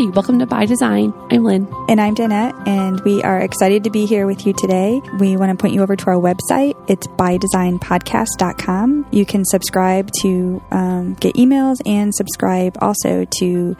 [0.00, 1.12] Hi, welcome to By Design.
[1.30, 1.68] I'm Lynn.
[1.86, 4.98] And I'm Danette, and we are excited to be here with you today.
[5.18, 6.72] We want to point you over to our website.
[6.88, 9.08] It's bydesignpodcast.com.
[9.12, 13.76] You can subscribe to um, get emails and subscribe also to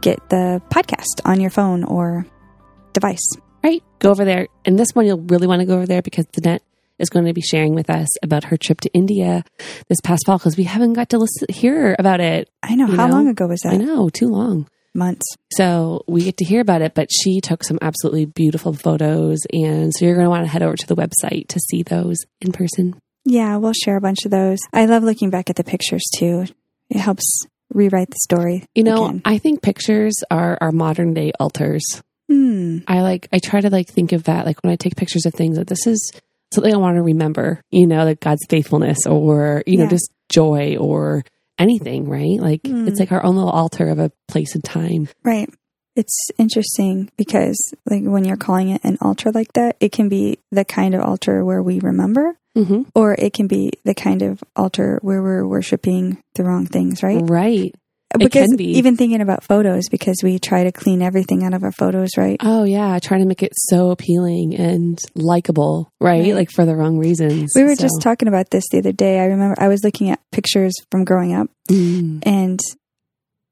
[0.00, 2.26] get the podcast on your phone or
[2.92, 3.22] device.
[3.62, 4.48] Right, go over there.
[4.64, 6.62] And this one, you'll really want to go over there because Danette
[6.98, 9.44] is going to be sharing with us about her trip to India
[9.86, 12.50] this past fall because we haven't got to listen, hear about it.
[12.60, 12.88] I know.
[12.88, 13.14] How know?
[13.14, 13.74] long ago was that?
[13.74, 14.66] I know, too long.
[14.94, 15.22] Months.
[15.52, 19.38] So we get to hear about it, but she took some absolutely beautiful photos.
[19.52, 22.16] And so you're going to want to head over to the website to see those
[22.40, 22.94] in person.
[23.24, 24.58] Yeah, we'll share a bunch of those.
[24.72, 26.46] I love looking back at the pictures too.
[26.88, 28.64] It helps rewrite the story.
[28.74, 29.22] You know, again.
[29.24, 31.84] I think pictures are our modern day altars.
[32.28, 32.78] Hmm.
[32.88, 35.34] I like, I try to like think of that, like when I take pictures of
[35.34, 36.12] things, that this is
[36.52, 39.90] something I want to remember, you know, like God's faithfulness or, you know, Yeah.
[39.90, 41.24] just joy or
[41.60, 42.40] anything, right?
[42.40, 42.88] Like Mm.
[42.88, 45.08] it's like our own little altar of a place and time.
[45.24, 45.48] Right.
[45.96, 50.38] It's interesting because, like, when you're calling it an altar like that, it can be
[50.50, 52.82] the kind of altar where we remember, Mm-hmm.
[52.96, 57.22] or it can be the kind of altar where we're worshiping the wrong things, right?
[57.22, 57.74] Right.
[58.14, 58.76] It Because can be.
[58.78, 62.36] even thinking about photos, because we try to clean everything out of our photos, right?
[62.42, 66.20] Oh yeah, trying to make it so appealing and likable, right?
[66.22, 66.34] Right.
[66.34, 67.52] Like for the wrong reasons.
[67.54, 69.20] We were So- just talking about this the other day.
[69.20, 72.22] I remember I was looking at pictures from growing up, Mm.
[72.26, 72.58] and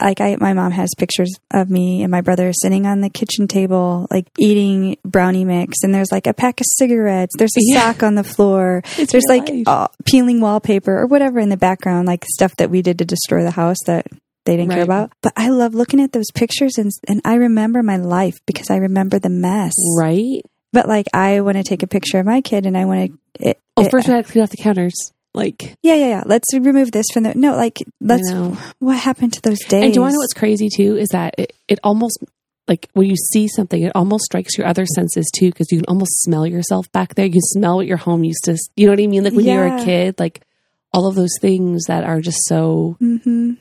[0.02, 3.48] like I, my mom has pictures of me and my brother sitting on the kitchen
[3.48, 7.34] table, like eating brownie mix, and there's like a pack of cigarettes.
[7.38, 7.80] There's a Yeah.
[7.92, 8.82] sock on the floor.
[8.98, 12.82] It's there's like uh, peeling wallpaper or whatever in the background, like stuff that we
[12.82, 14.06] did to destroy the house that
[14.48, 15.12] they didn't care about.
[15.22, 18.76] But I love looking at those pictures, and and I remember my life because I
[18.76, 19.74] remember the mess.
[19.98, 20.40] right.
[20.72, 23.48] But like I want to take a picture of my kid, and I want to.
[23.50, 25.12] It, Oh, it- first we have to clean off the counters.
[25.34, 26.22] Like, yeah, yeah, yeah.
[26.24, 27.54] Let's remove this from the no.
[27.54, 28.28] Like, let's.
[28.32, 28.72] I.
[28.78, 29.84] What happened to those days?
[29.84, 30.96] And do you want to know what's crazy too?
[30.96, 32.18] Is that it, it almost
[32.66, 35.86] like when you see something, it almost strikes your other senses too, because you can
[35.86, 37.26] almost smell yourself back there.
[37.26, 38.56] You can smell what your home used to.
[38.76, 39.24] You know what I mean?
[39.24, 40.40] Like when you were a kid, like
[40.92, 43.52] all of those things that are just so hmm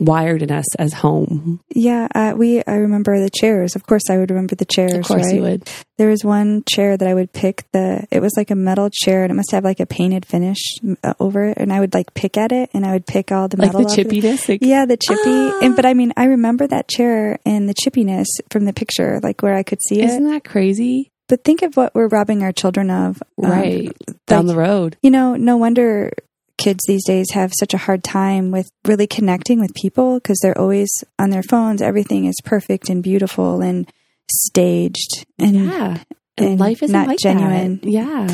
[0.00, 1.60] wired in us as home.
[1.74, 2.62] Yeah, uh, we.
[2.66, 3.76] I remember the chairs.
[3.76, 4.92] Of course, I would remember the chairs.
[4.94, 5.34] Of course, right?
[5.34, 5.68] you would.
[5.98, 7.64] There was one chair that I would pick.
[7.72, 10.58] The it was like a metal chair, and it must have like a painted finish
[11.02, 11.58] uh, over it.
[11.58, 13.82] And I would like pick at it, and I would pick all the Like metal.
[13.82, 14.48] the off chippiness.
[14.48, 15.20] Like, Yeah, the chippy.
[15.26, 15.60] Ah.
[15.62, 19.42] And but I mean, I remember that chair and the chippiness from the picture, like
[19.42, 20.06] where I could see it.
[20.06, 21.10] Isn't that crazy?
[21.28, 23.22] But think of what we're robbing our children of.
[23.42, 23.96] um, right.
[24.26, 24.96] Down like- the road.
[25.02, 26.12] You know, no wonder
[26.58, 30.58] kids these days have such a hard time with really connecting with people because they're
[30.58, 31.82] always on their phones.
[31.82, 33.90] Everything is perfect and beautiful and
[34.30, 35.26] staged.
[35.38, 36.02] And yeah.
[36.36, 37.78] And, life isn't like genuine.
[37.78, 37.88] That.
[37.88, 38.26] Yeah.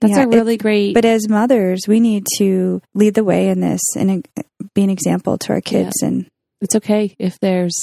[0.00, 0.94] That's Yeah, a really great.
[0.94, 4.42] But as mothers, we need to lead the way in this and uh,
[4.74, 6.02] be an example to our kids.
[6.02, 6.26] And
[6.60, 7.74] it's okay if there's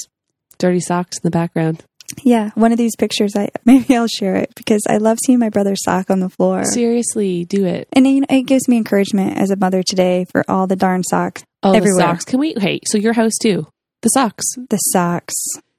[0.57, 1.83] dirty socks in the background.
[2.23, 5.49] Yeah, one of these pictures, I maybe I'll share it because I love seeing my
[5.49, 6.63] brother's sock on the floor.
[6.65, 7.87] Seriously, do it.
[7.93, 11.03] And you know, it gives me encouragement as a mother today for all the darn
[11.03, 11.99] socks, Oh, Everywhere.
[11.99, 12.25] socks.
[12.25, 12.53] Can we?
[12.57, 13.67] Hey, so your house too?
[14.03, 14.45] The socks.
[14.69, 15.33] the socks.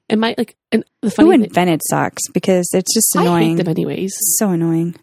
[0.09, 0.55] It might like.
[0.71, 2.23] And the Who funny thing, invented socks?
[2.33, 3.55] Because it's just I annoying.
[3.57, 4.13] them anyways.
[4.37, 4.95] so annoying.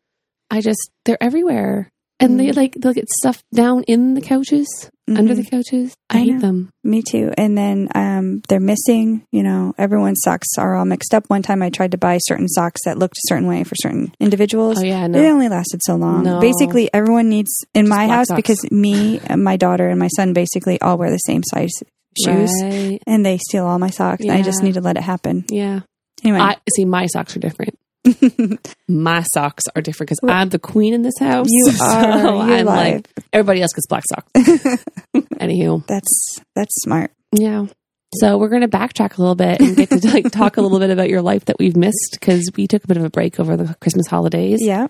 [0.50, 1.88] I just they're everywhere,
[2.20, 2.56] and they Mm.
[2.56, 5.36] like they'll get stuff down in the couches, under Mhm.
[5.36, 5.94] the couches.
[6.10, 6.40] I, I hate know.
[6.40, 6.70] them.
[6.82, 7.30] Me too.
[7.36, 9.26] And then um, they're missing.
[9.32, 11.24] You know, everyone's socks are all mixed up.
[11.28, 14.14] One time I tried to buy certain socks that looked a certain way for certain
[14.20, 14.78] individuals.
[14.78, 15.20] Oh yeah, no.
[15.20, 16.22] They only lasted so long.
[16.24, 16.40] No.
[16.40, 18.36] Basically, everyone needs in Just my house socks.
[18.38, 21.72] because me, and my daughter, and my son basically all wear the same size
[22.24, 22.98] shoes, Right.
[23.06, 24.22] and they steal all my socks.
[24.22, 25.44] And I just need to let it happen.
[25.48, 25.80] Yeah.
[26.22, 26.84] Anyway, I see.
[26.86, 27.76] My socks are different.
[28.88, 31.46] My socks are different because I'm the queen in this house.
[31.50, 32.18] you So are.
[32.18, 32.66] You're I'm live.
[32.66, 34.30] like everybody else gets black socks.
[35.40, 37.10] Anywho, that's that's smart.
[37.32, 37.66] yeah.
[38.20, 40.78] So we're going to backtrack a little bit and get to like talk a little
[40.78, 43.40] bit about your life that we've missed because we took a bit of a break
[43.40, 44.86] over the Christmas holidays, Yeah,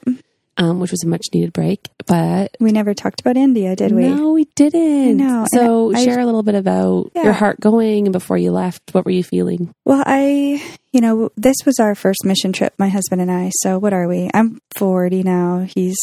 [0.56, 1.88] um, which was a much needed break.
[2.06, 4.08] But we never talked about India, did we?
[4.08, 5.16] no, we didn't.
[5.18, 7.24] Know, So I- share a little bit about Yeah.
[7.24, 8.82] your heart going and before you left.
[8.92, 9.72] What were you feeling?
[9.84, 10.62] Well, I,
[10.92, 13.50] you know, this was our first mission trip, my husband and I.
[13.62, 14.30] So what are we?
[14.34, 15.66] I'm 40 now.
[15.74, 15.96] He's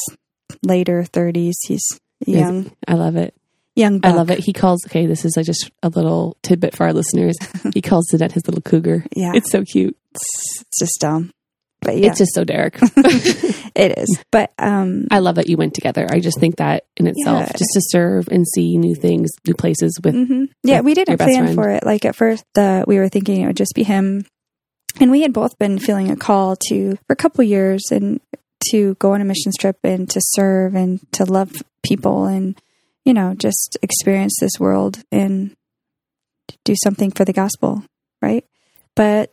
[0.63, 1.53] later 30s.
[1.67, 1.85] He's
[2.25, 3.33] young, I love it.
[3.75, 3.99] young.
[4.03, 4.39] I love it.
[4.39, 4.85] He calls.
[4.87, 7.35] Okay, this is like just a little tidbit for our listeners.
[7.73, 9.05] he calls Danette his little cougar.
[9.15, 9.95] Yeah, It's so cute.
[10.13, 11.31] it's, it's just dumb,
[11.81, 12.77] but yeah, It's just so Derek.
[13.75, 14.23] it is.
[14.31, 16.05] But um, I love that you went together.
[16.09, 17.57] I just think that in itself, Yeah.
[17.57, 20.49] just to serve and see new things, new places with mhm.
[20.63, 21.55] yeah, with we didn't plan friend.
[21.55, 21.83] for it.
[21.85, 24.25] Like at first, the we were thinking it would just be him,
[24.99, 28.19] and we had both been feeling a call to for a couple years and
[28.69, 31.51] to go on a missions trip and to serve and to love
[31.83, 32.61] people and
[33.05, 35.55] you know just experience this world and
[36.63, 37.83] do something for the gospel
[38.21, 38.45] right
[38.95, 39.31] But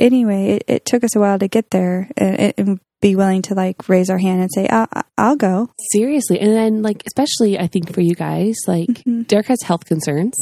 [0.00, 3.54] anyway, it, it took us a while to get there and, and be willing to
[3.54, 4.88] like raise our hand and say, I'll,
[5.18, 5.70] I'll go.
[5.92, 6.40] Seriously.
[6.40, 9.26] And then, like, especially I think for you guys, like, Mhm.
[9.26, 10.34] Derek has health concerns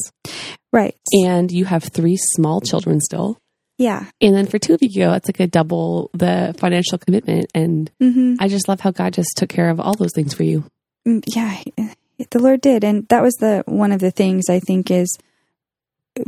[0.73, 0.95] Right.
[1.25, 3.37] and you have three small children still.
[3.79, 4.05] Yeah.
[4.21, 7.47] And then for two of you, it's like a double the financial commitment.
[7.55, 10.45] And hmm I just love how God just took care of all those things for
[10.45, 10.65] you.
[11.07, 11.59] Mm, yeah
[12.31, 15.19] the lord did and that was the one of the things i think is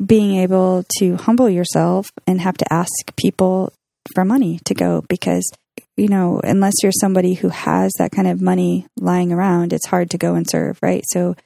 [0.04, 3.72] being able to humble yourself and have to ask people
[4.14, 5.50] for money to go because
[5.96, 10.10] you know unless you're somebody who has that kind of money lying around it's hard
[10.10, 11.04] to go and serve right?
[11.12, 11.36] So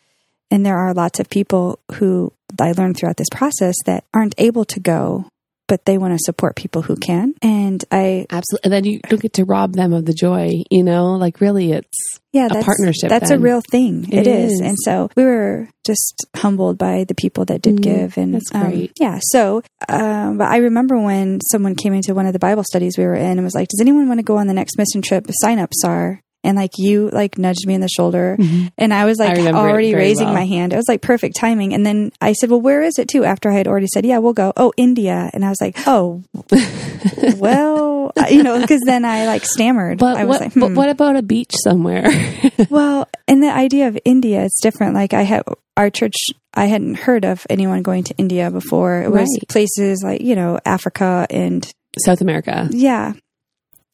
[0.51, 4.65] and there are lots of people who i learned throughout this process that aren't able
[4.65, 5.27] to go
[5.69, 8.61] but they want to support people who can and i Absolutely.
[8.65, 11.13] And then you don't get to rob them of the joy, you know?
[11.17, 11.99] Like, really, it's
[12.33, 13.39] yeah, a that's, partnership That's then.
[13.39, 14.05] a real thing.
[14.13, 14.53] It it is.
[14.55, 14.61] is.
[14.61, 18.53] and so we were just humbled by the people that did Mm, give, and that's
[18.55, 18.93] um, great.
[19.01, 19.19] yeah.
[19.23, 23.05] So, um, but I remember when someone came into one of the Bible studies we
[23.05, 25.27] were in and was like, "Does anyone want to go on the next mission trip?
[25.41, 28.37] Sign ups are." And like you, like nudged me in the shoulder,
[28.79, 30.35] and I was like it already raising well.
[30.35, 30.73] my hand.
[30.73, 31.75] It was like perfect timing.
[31.75, 34.19] And then I said, "Well, where is it too?" After I had already said, "Yeah,
[34.19, 36.23] we'll go." Oh, India, and I was like, "Oh,
[37.37, 39.99] well, you know," because then I like stammered.
[39.99, 40.75] But I was what, like, but hmm.
[40.75, 42.09] what about a beach somewhere?
[42.71, 44.95] Well, and the idea of India is different.
[44.95, 45.45] Like I had
[45.77, 46.17] our church,
[46.55, 49.03] I hadn't heard of anyone going to India before.
[49.03, 49.49] It was Right.
[49.49, 51.67] places like you know Africa and
[52.05, 52.69] South America.
[52.73, 53.13] yeah.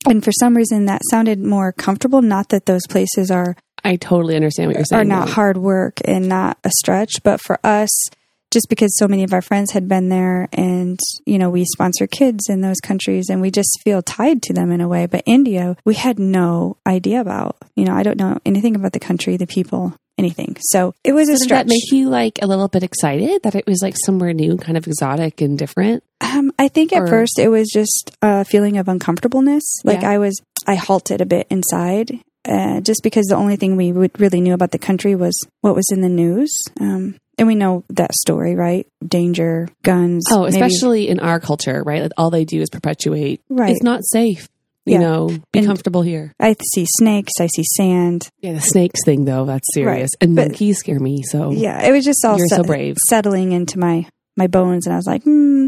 [0.07, 2.23] And for some reason, that sounded more comfortable.
[2.23, 5.03] Not that those places are I totally understand what you're saying.
[5.03, 7.91] are not hard work and not a stretch, but for us,
[8.51, 12.07] just because so many of our friends had been there, and you know we sponsor
[12.07, 15.07] kids in those countries, and we just feel tied to them in a way.
[15.07, 17.59] But India, we had no idea about.
[17.77, 20.57] You know, I don't know anything about the country, the people, anything.
[20.61, 21.67] So it was a did stretch.
[21.67, 24.77] that make you like a little bit excited that it was like somewhere new, kind
[24.77, 26.03] of exotic and different?
[26.21, 29.65] Um, I think at Or- first it was just a feeling of uncomfortableness.
[29.85, 30.11] Like Yeah.
[30.11, 34.19] I was, I halted a bit inside, uh, just because the only thing we would
[34.21, 36.53] really knew about the country was what was in the news.
[36.81, 38.87] Um, and we know that story, right?
[39.07, 40.25] Danger, guns.
[40.31, 42.03] Oh, maybe- especially in our culture, right?
[42.03, 43.41] Like all they do is perpetuate.
[43.51, 43.71] right.
[43.73, 44.49] It's not safe.
[44.87, 44.99] You Yeah.
[45.01, 46.33] know, be And- comfortable here.
[46.39, 47.33] I see snakes.
[47.41, 48.29] I see sand.
[48.43, 50.11] Yeah, the snakes thing though, that's serious.
[50.21, 50.27] Right.
[50.27, 51.23] And But- monkeys scare me.
[51.25, 52.37] So Yeah, it was just all.
[52.37, 52.97] You're so brave.
[53.09, 55.67] settling into my my bones, and I was like, hmm.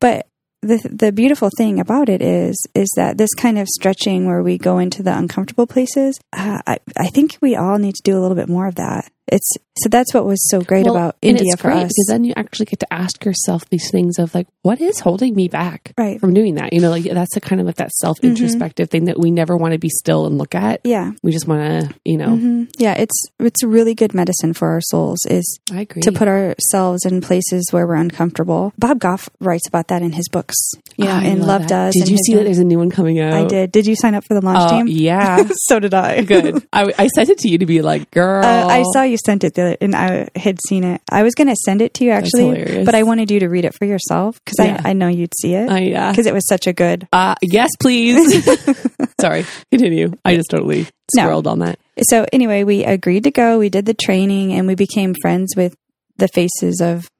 [0.00, 0.26] But
[0.62, 4.58] the the beautiful thing about it is is that this kind of stretching where we
[4.58, 6.18] go into the uncomfortable places.
[6.36, 9.10] Uh, I I think we all need to do a little bit more of that.
[9.30, 11.88] It's so that's what was so great Well, about India for great us.
[11.88, 15.34] because then you actually get to ask yourself these things of like, what is holding
[15.34, 16.20] me back right.
[16.20, 16.72] from doing that?
[16.74, 19.56] You know, like that's a kind of like that self introspective thing that we never
[19.56, 20.80] want to be still and look at.
[20.84, 21.12] Yeah.
[21.22, 24.80] We just want to, you know, hmm Yeah, it's it's really good medicine for our
[24.82, 26.02] souls is I agree.
[26.02, 28.72] to put ourselves in places where we're uncomfortable.
[28.78, 30.56] Bob Goff writes about that in his books.
[30.96, 31.68] yeah and Love that.
[31.68, 31.94] Does.
[31.94, 33.32] Did you see that there's a new one coming out?
[33.32, 33.72] I did.
[33.72, 34.88] Did you sign up for the launch Oh, team?
[34.88, 35.48] yeah.
[35.68, 36.22] so did I.
[36.22, 36.66] Good.
[36.72, 38.44] I, I sent it to you to be like, girl.
[38.44, 41.00] Uh, I saw you sent it the other, and I had seen it.
[41.10, 43.64] I was going to send it to you actually, but I wanted you to read
[43.64, 44.80] it for yourself because Yeah.
[44.84, 46.10] I, I know you'd see it I, yeah.
[46.10, 47.08] because it was such a good.
[47.12, 48.44] Uh, yes, please.
[49.20, 49.44] Sorry.
[49.70, 50.12] Continue.
[50.24, 51.24] I just totally No.
[51.24, 51.78] scrolled on that.
[52.02, 53.58] So anyway, we agreed to go.
[53.58, 55.76] We did the training, and we became friends with
[56.16, 57.10] the faces of.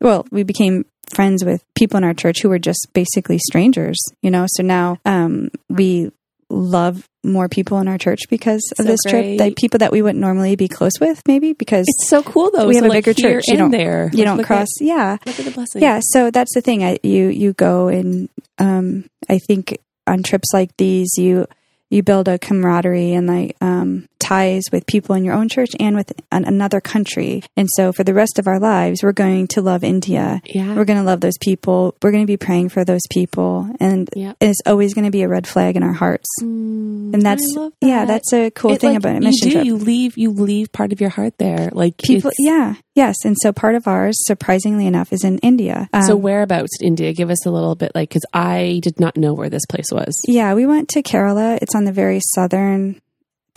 [0.00, 4.30] Well, we became friends with people in our church who were just basically strangers, you
[4.30, 4.46] know.
[4.50, 6.12] So now um, we
[6.50, 9.10] love more people in our church because of So this great.
[9.36, 9.40] trip.
[9.40, 12.66] Like people that we wouldn't normally be close with, maybe because It's so cool though.
[12.66, 13.44] We So, have a bigger church.
[13.48, 14.10] You don't- there.
[14.12, 14.68] you Like, don't cross.
[14.80, 15.82] yeah, look at the blessing.
[15.82, 16.82] Yeah, so that's the thing.
[16.84, 18.28] I, you you go and
[18.58, 21.46] um, I think on trips like these, you
[21.90, 25.96] you build a camaraderie and like um, ties with people in your own church and
[25.96, 27.42] with an, another country.
[27.56, 30.42] And so for the rest of our lives, we're going to love India.
[30.44, 30.74] Yeah.
[30.74, 31.94] We're going to love those people.
[32.02, 34.08] We're going to be praying for those people, and
[34.40, 36.28] it's always going to be a red flag in our hearts.
[36.42, 39.48] Mm, And that's love yeah, that's a cool It, thing like, about a you mission
[39.48, 39.64] do, trip.
[39.66, 41.70] You leave, you leave part of your heart there.
[41.72, 45.88] Like People, yeah, yes, and so part of ours, surprisingly enough, is in India.
[46.06, 47.12] So Um, whereabouts in India?
[47.12, 50.14] Give us a little bit, like, because I did not know where this place was.
[50.26, 51.58] Yeah, we went to Kerala.
[51.62, 53.00] It's on the very southern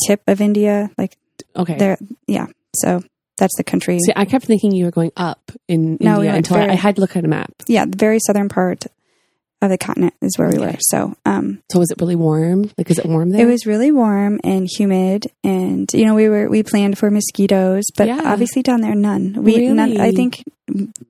[0.08, 0.90] tip of India.
[0.98, 1.18] Like
[1.56, 1.78] Okay.
[1.78, 2.48] there, yeah.
[2.76, 3.04] So
[3.38, 4.00] that's the country.
[4.00, 6.76] See, I kept thinking you were going up in No, India until I, very- I
[6.76, 7.52] had to look at a map.
[7.68, 8.86] Yeah, the very southern part
[9.64, 10.66] of the continent is where we Okay.
[10.72, 10.78] were.
[10.80, 12.72] So, um, So was it really warm?
[12.78, 13.42] Like, is it warm there?
[13.42, 17.84] it was really warm and humid, and you know we were we planned for mosquitoes,
[17.96, 18.22] but Yeah.
[18.26, 19.36] obviously down there none.
[19.44, 20.00] We none.
[20.00, 20.44] I think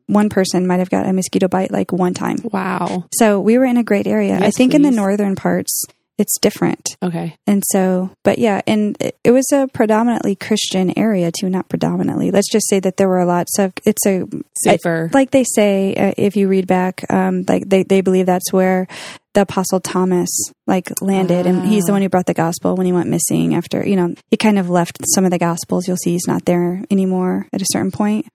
[0.07, 2.37] one person might have got a mosquito bite like one time.
[2.51, 3.05] Wow.
[3.13, 4.35] So we were in a great area.
[4.35, 5.83] I Yes, think in the northern parts
[6.17, 6.87] it's different.
[7.01, 7.35] Okay.
[7.47, 12.29] And so, but yeah, and it, it was a predominantly Christian area too, not predominantly.
[12.31, 14.25] Let's just say that there were lots of, it's a,
[14.63, 15.09] Safer.
[15.13, 18.87] like they say, uh, if you read back, um, like they, they believe that's where
[19.33, 20.29] the apostle Thomas
[20.67, 21.95] like landed and he's the Ah.
[21.95, 24.69] one who brought the gospel when he went missing after, you know, he kind of
[24.69, 25.87] left some of the gospels.
[25.87, 28.27] You'll see he's not there anymore at a certain point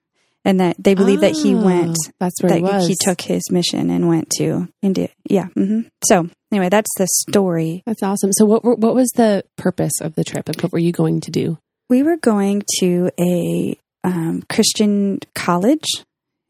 [0.47, 2.87] and that they believe that he Oh, went That's where that he was.
[2.87, 5.09] he took his mission and went to India.
[5.29, 5.47] Yeah.
[5.53, 7.83] hmm So anyway, that's the story.
[7.85, 8.31] That's awesome.
[8.31, 10.47] So, what were, what was the purpose of the trip?
[10.47, 11.57] Like, what were you going to do?
[11.89, 15.89] We were going to a um, Christian college,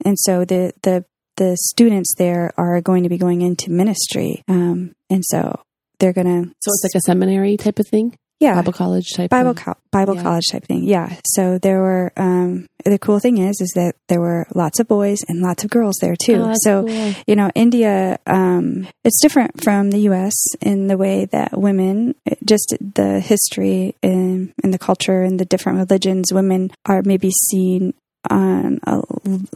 [0.05, 1.03] and so the the
[1.37, 5.59] the students there are going to be going into ministry, um, and so
[5.99, 6.43] they're gonna.
[6.61, 8.55] So it's like a seminary type of thing, yeah.
[8.55, 9.29] Bible college type.
[9.29, 10.23] Bible co- Bible Yeah.
[10.23, 11.15] college type thing, yeah.
[11.25, 15.19] So there were um, the cool thing is is that there were lots of boys
[15.27, 16.43] and lots of girls there too.
[16.45, 17.13] Oh, so cool.
[17.25, 20.33] you know, India, um, it's different from the U.S.
[20.61, 22.15] in the way that women,
[22.45, 27.93] just the history and, and the culture and the different religions, women are maybe seen
[28.29, 29.01] on a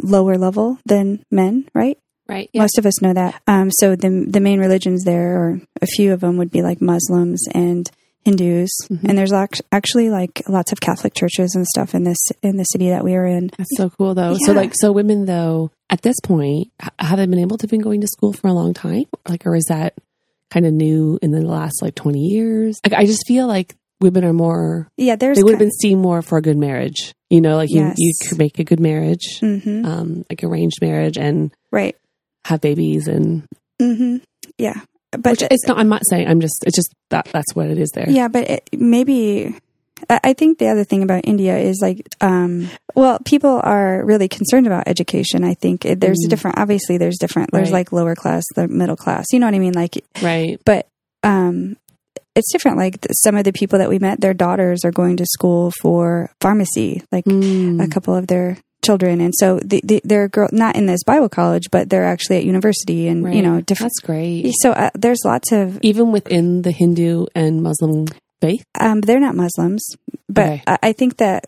[0.01, 1.97] lower level than men, right?
[2.27, 2.50] right?
[2.53, 2.61] Yeah.
[2.61, 3.41] Most of us know that.
[3.47, 6.81] Um, so the the main religions there, or a few of them, would be like
[6.81, 7.89] Muslims and
[8.25, 9.03] Hindus, Mhm.
[9.09, 9.33] and there's
[9.71, 13.15] actually like lots of Catholic churches and stuff in this in the city that we
[13.15, 13.49] are in.
[13.57, 14.35] That's so cool, though.
[14.45, 18.01] So, like, so women though at this point have they been able to been going
[18.01, 19.95] to school for a long time, like, or is that
[20.51, 22.79] kind of new in the last like twenty years?
[22.85, 25.99] Like, I just feel like women are more Yeah, there's they would have been seen
[25.99, 27.13] more for a good marriage.
[27.29, 27.95] You know, like you Yes.
[27.97, 31.95] you could make a good marriage, hmm um, like arranged marriage, and right.
[32.45, 33.43] have babies and.
[33.81, 34.17] hmm
[34.57, 35.77] Yeah, but Which it's not.
[35.77, 36.27] I'm not saying.
[36.27, 36.63] I'm just.
[36.65, 37.25] It's just that.
[37.31, 38.09] That's what it is there.
[38.09, 39.55] Yeah, but it, maybe
[40.09, 44.65] I think the other thing about India is like, um, well, people are really concerned
[44.65, 45.43] about education.
[45.43, 46.29] I think It- there's a Mm.
[46.31, 46.57] different.
[46.57, 47.51] Obviously, there's different.
[47.51, 47.79] There's Right.
[47.79, 49.25] like lower class, the middle class.
[49.31, 49.73] You know what I mean?
[49.73, 50.59] Like, Right.
[50.65, 50.87] but
[51.23, 51.77] um,
[52.35, 52.77] it's different.
[52.77, 55.71] Like th- some of the people that we met, their daughters are going to school
[55.81, 57.03] for pharmacy.
[57.11, 57.83] Like Mm.
[57.83, 61.29] a couple of their children, and so the, the, they're girl not in this Bible
[61.29, 63.35] college, but they're actually at university, and Right.
[63.35, 63.91] you know, different.
[63.95, 64.51] That's great.
[64.61, 68.07] So uh, there's lots of Even within the Hindu and Muslim
[68.41, 68.63] faith.
[68.79, 69.83] Um, they're not Muslims,
[70.27, 70.63] but Okay.
[70.67, 71.45] I, I think that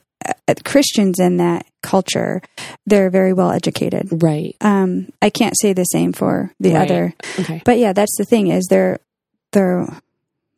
[0.48, 2.42] uh, Christians in that culture,
[2.86, 4.08] they're very well educated.
[4.24, 4.56] Right.
[4.62, 6.90] Um, I can't say the same for the Right.
[6.90, 7.62] other, Okay.
[7.66, 9.00] but yeah, that's the thing is they're
[9.52, 9.86] they're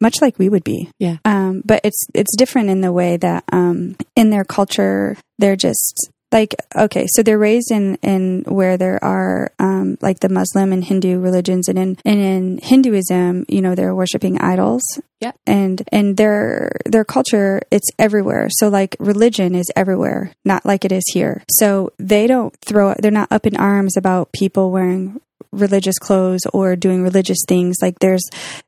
[0.01, 0.89] much like we would be.
[0.99, 1.17] Yeah.
[1.25, 6.09] Um, but it's it's different in the way that um, in their culture they're just
[6.31, 10.83] like okay, so they're raised in in where there are um, like the Muslim and
[10.83, 14.83] Hindu religions, and in and in Hinduism, you know, they're worshiping idols.
[15.21, 15.31] Yeah.
[15.47, 18.47] And and their their culture, it's everywhere.
[18.51, 21.43] So like religion is everywhere, not like it is here.
[21.49, 22.93] So they don't throw.
[22.99, 27.97] They're not up in arms about people wearing religious clothes or doing religious things like
[27.99, 28.23] there's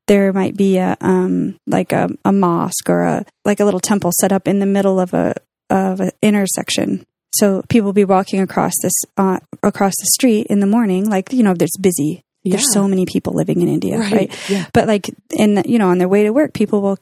[0.08, 4.12] there might be a um like a, a mosque or a like a little temple
[4.22, 5.36] set up in the middle of a
[5.70, 10.60] of an intersection so people will be walking across this uh, across the street in
[10.60, 12.24] the morning like you know there's busy.
[12.46, 14.68] There's so many people living in india right, Yeah.
[14.72, 16.98] but like in you know on their way to work people will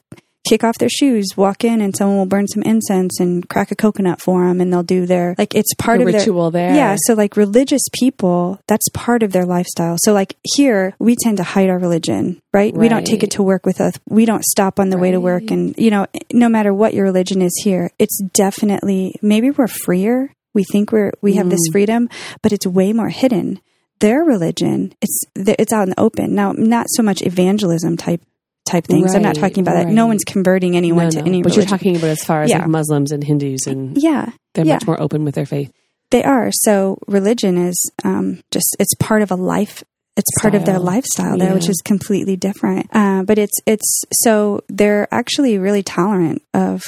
[0.48, 3.74] kick off their shoes walk in and someone will burn some incense and crack a
[3.74, 6.74] coconut for them and they'll do their like it's part the of their ritual there.
[6.74, 9.96] yeah, so like religious people, that's part of their lifestyle.
[10.00, 12.72] So like here, we tend to hide our religion, right?
[12.74, 13.94] We don't take it to work with us.
[14.08, 17.04] We don't stop on the way to work and you know, no matter what your
[17.04, 20.32] religion is here, it's definitely maybe we're freer.
[20.54, 21.72] We think we're we have this Mm.
[21.72, 22.08] freedom,
[22.42, 23.60] but it's way more hidden.
[24.00, 26.34] Their religion, it's it's out in the open.
[26.34, 28.22] Now, not so much evangelism type
[28.66, 29.14] type things.
[29.14, 29.88] I'm not talking about that.
[29.88, 31.24] No one's converting anyone No, to no.
[31.26, 31.60] any But religion.
[31.70, 32.58] you're talking about as far as Yeah.
[32.58, 34.74] like Muslims and Hindus, and yeah, they're yeah.
[34.74, 35.70] much more open with their faith.
[36.10, 36.50] They are.
[36.52, 39.82] So religion is um, just it's part of a life.
[40.16, 40.84] It's part of their Style.
[40.84, 42.86] lifestyle there, which is completely different.
[42.92, 46.82] Uh, but it's it's so they're actually really tolerant of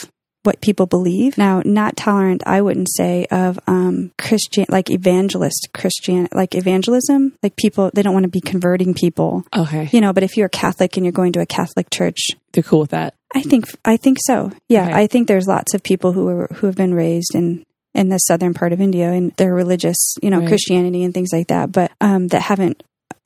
[0.45, 1.37] what people believe.
[1.37, 7.35] Now, not tolerant, I wouldn't say of um, Christian like evangelist Christian like evangelism.
[7.43, 10.13] Like people, they don't want to be converting people, Okay, you know.
[10.13, 12.19] But if you're a Catholic and you're going to a Catholic church,
[12.53, 13.15] they're cool with that.
[13.35, 14.53] I think I think so.
[14.69, 14.93] Yeah, Okay.
[14.95, 17.65] I think there's lots of people who are who have been raised in
[17.95, 20.49] in the southern part of India and they're religious, you know, Right.
[20.49, 22.83] Christianity and things like that, but um, that haven't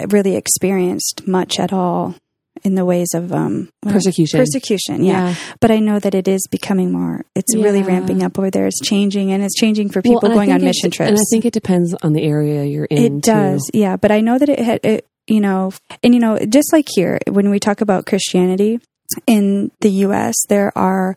[0.09, 2.14] really experienced much at all
[2.62, 4.38] in the ways of um, Persecution.
[4.38, 5.35] Persecution, yeah.
[5.61, 7.25] But I know that it is becoming more.
[7.35, 8.66] It's really ramping up over there.
[8.66, 11.11] It's changing, and it's changing for people I going on mission trips.
[11.11, 13.19] And I think it depends on the area you're in.
[13.19, 13.97] It does, yeah.
[13.97, 17.19] But I know that it had, it, you know, and you know, just like here,
[17.28, 18.81] when we talk about Christianity
[19.26, 21.16] in the U.S., there are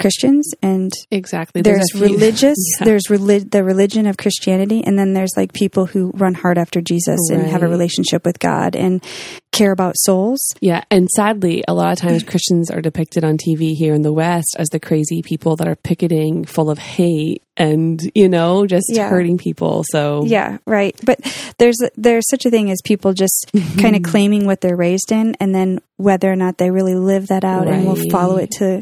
[0.00, 1.62] Christians and Exactly.
[1.62, 2.86] there's, few- religious Yeah.
[2.86, 6.80] there's relig- the religion of christianity and then there's like people who run hard after
[6.80, 9.04] jesus and have a relationship with god and
[9.52, 13.74] care about souls Yeah, and sadly, a lot of times Christians are depicted on TV
[13.74, 18.00] here in the West as the crazy people that are picketing, full of hate, and
[18.14, 19.08] you know, just Yeah.
[19.10, 19.82] hurting people.
[19.90, 21.18] So yeah right but
[21.58, 25.34] there's there's such a thing as people just kind of claiming what they're raised in
[25.40, 28.80] and then whether or not they really live that out and will follow it to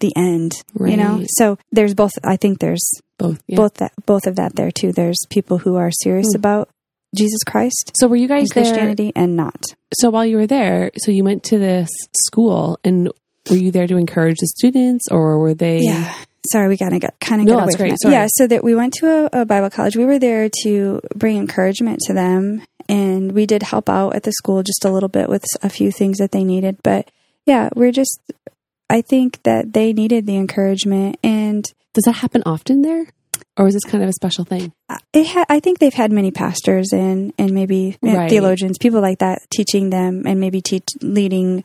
[0.00, 3.40] the end you know so there's both i think there's both.
[3.46, 3.56] Yeah.
[3.56, 6.38] both that both of that there too there's people who are serious Hmm.
[6.38, 6.68] about
[7.16, 8.64] jesus christ So were you guys and there?
[8.64, 9.62] christianity and not
[10.00, 11.88] So while you were there, so you went to this
[12.26, 13.08] school, and
[13.48, 15.78] were you there to encourage the students, or were they?
[15.82, 16.12] Yeah.
[16.50, 18.10] Sorry, we kind of got kind of No, got away from that.
[18.10, 19.96] Yeah, so that we went to a, a Bible college.
[19.96, 24.32] We were there to bring encouragement to them, and we did help out at the
[24.32, 26.78] school just a little bit with a few things that they needed.
[26.82, 27.08] But
[27.46, 28.18] yeah, we're just.
[28.90, 31.64] I think that they needed the encouragement, and
[31.94, 33.06] Does that happen often there,
[33.56, 34.72] or is this kind of a special thing?
[35.12, 38.30] it ha- I think they've had many pastors and and maybe know, Right.
[38.30, 41.64] theologians, people like that, teaching them and maybe teach leading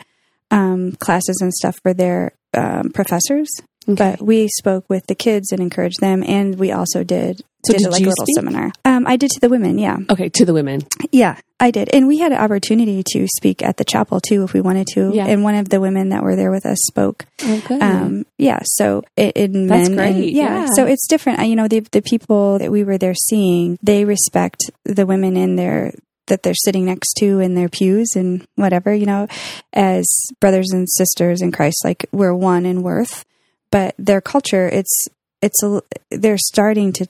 [0.52, 3.50] um, classes and stuff for their um, professors.
[3.88, 3.96] Okay.
[4.18, 7.80] But we spoke with the kids and encouraged them, and we also did So did
[7.84, 8.36] did like you a little speak?
[8.36, 8.72] seminar.
[8.86, 10.82] Um, I did to the women, yeah, okay, to the women.
[11.12, 14.54] yeah, I did, and we had an opportunity to speak at the chapel too if
[14.54, 15.12] we wanted to.
[15.14, 15.26] Yeah.
[15.28, 17.26] And one of the women that were there with us spoke.
[17.44, 17.82] Oh, good.
[17.82, 20.68] Um, yeah, so it, in That's men, and- great, yeah, yeah.
[20.74, 21.46] so it's different.
[21.48, 25.56] You know, the the people that we were there seeing, they respect the women in
[25.58, 25.94] their
[26.28, 28.94] that they're sitting next to in their pews and whatever.
[28.94, 29.28] You know,
[29.74, 30.08] as
[30.40, 33.26] brothers and sisters in Christ, like we're one in worth.
[33.72, 35.08] But their culture, it's
[35.42, 37.06] it's a they're starting to,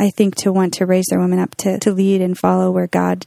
[0.00, 2.86] I think, to want to raise their women up to to lead and follow where
[2.86, 3.26] God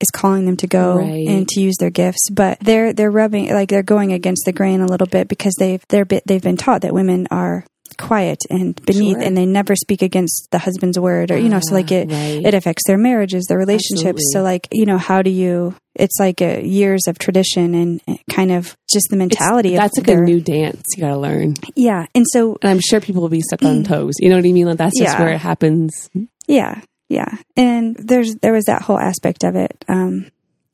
[0.00, 1.26] is calling them to go Right.
[1.26, 4.82] and to use their gifts but they're they're rubbing like they're going against the grain
[4.82, 7.64] a little bit because they've they're bit, they've been taught that women are
[7.98, 9.22] quiet and beneath Sure.
[9.22, 12.14] and they never speak against the husband's word or you know so like it Ah,
[12.14, 12.44] right.
[12.44, 14.32] it affects their marriages their relationships Absolutely.
[14.32, 18.00] so like you know how do you it's like a years of tradition and
[18.30, 21.10] kind of just the It's- mentality of that's like their, a new dance you got
[21.10, 24.14] to learn, yeah and so and I'm sure people will be stuck on toes.
[24.20, 24.66] You know what I mean?
[24.66, 25.20] Like that's just Yeah.
[25.20, 26.10] where it happens.
[26.46, 27.36] Yeah, yeah.
[27.56, 29.84] And there's there was that whole aspect of it.
[29.88, 30.26] Um,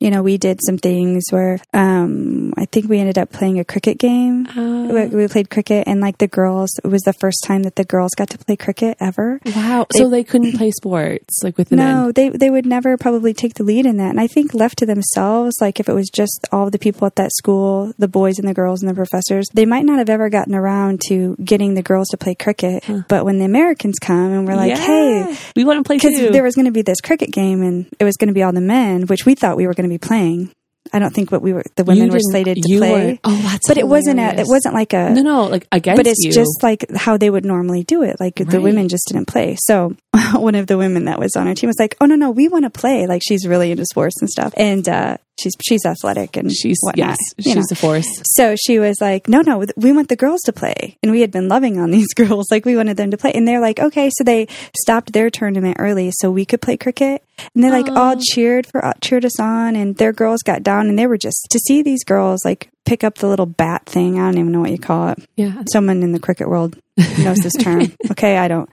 [0.03, 3.65] you know, we did some things where um, I think we ended up playing a
[3.65, 4.47] cricket game.
[4.49, 7.77] Uh, We, we played cricket, and like the girls, it was the first time that
[7.77, 9.41] the girls got to play cricket ever.
[9.57, 9.87] wow.
[9.97, 12.13] so they couldn't play sports like with the No, men.
[12.19, 14.11] they they would never probably take the lead in that.
[14.11, 17.17] And I think left to themselves, like if it was just all the people at
[17.17, 20.29] that school, the boys and the girls and the professors, they might not have ever
[20.29, 22.85] gotten around to getting the girls to play cricket.
[22.85, 23.03] Huh.
[23.09, 24.87] But when the Americans come and we're like, Yeah.
[24.87, 27.87] hey, we want to play because there was going to be this cricket game and
[28.01, 29.92] it was going to be all the men, which we thought we were going to
[29.93, 30.51] be playing.
[30.93, 33.67] I don't think what we were the women were slated to play, weren't- Oh, that's
[33.69, 36.33] but it wasn't a, it wasn't like a No, no, like against but it's you.
[36.33, 38.17] just like how they would normally do it.
[38.21, 39.57] Like the women just didn't play.
[39.59, 39.97] So
[40.35, 42.49] one of the women that was on our team was like, "Oh no, no, we
[42.49, 46.37] want to play." Like she's really into sports and stuff, and uh, she's she's athletic
[46.37, 47.09] and she's whatnot.
[47.09, 47.63] yes, she's know.
[47.71, 48.23] a force.
[48.37, 51.31] So she was like, "No, no, we want the girls to play," and we had
[51.31, 52.47] been loving on these girls.
[52.51, 54.47] Like we wanted them to play, and they're like, "Okay." So they
[54.79, 58.85] stopped their tournament early so we could play cricket, and they like all cheered for
[58.85, 61.83] uh, cheered us on, and their girls got down, and they were just to see
[61.83, 64.19] these girls like pick up the little bat thing.
[64.19, 66.79] I don't even know what you call it Yeah, someone in the cricket world
[67.19, 67.93] knows this term.
[68.11, 68.69] okay, I don't.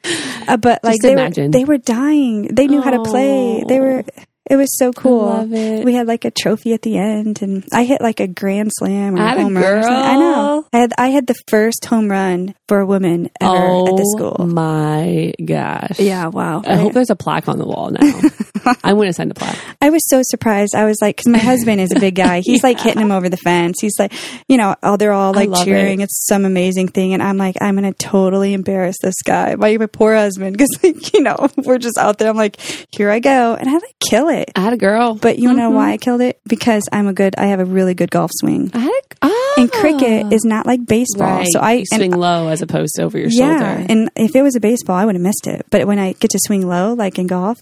[0.47, 2.47] Uh, but like they were, they were dying.
[2.53, 3.63] They knew how to play.
[3.67, 4.03] They were.
[4.49, 5.29] It was so cool.
[5.29, 5.85] I love it.
[5.85, 9.15] We had like a trophy at the end, and I hit like a grand slam
[9.15, 9.83] or a home run.
[9.83, 10.65] I know.
[10.73, 14.15] I had I had the first home run for a woman ever oh at the
[14.17, 14.35] school.
[14.39, 15.99] Oh my gosh.
[15.99, 16.63] Yeah, wow.
[16.65, 17.99] I hope there's a plaque on the wall now.
[18.83, 19.57] I want to sign the plaque.
[19.81, 20.75] I was so surprised.
[20.75, 22.39] I was like, because my husband is a big guy.
[22.45, 23.77] He's like hitting him over the fence.
[23.81, 24.13] He's like,
[24.47, 26.01] you know, oh, they're all like cheering.
[26.01, 27.13] It's some amazing thing.
[27.13, 30.57] And I'm like, I'm going to totally embarrass this guy, my, my poor husband.
[30.57, 32.29] Because, like, you know, we're just out there.
[32.29, 32.59] I'm like,
[32.91, 33.55] here I go.
[33.55, 34.38] And I like kill it.
[34.55, 35.15] I had a girl.
[35.15, 35.75] But you know Mhm.
[35.75, 36.39] why I killed it?
[36.47, 38.71] Because I'm a good, I have a really good golf swing.
[38.73, 39.53] I had a, ah.
[39.57, 41.27] And cricket is not like baseball.
[41.39, 41.47] right.
[41.51, 43.85] So I, you and swing low as opposed to over your yeah, shoulder.
[43.89, 45.65] and if it was a baseball, I would have missed it.
[45.69, 47.59] But when I get to swing low, like in golf,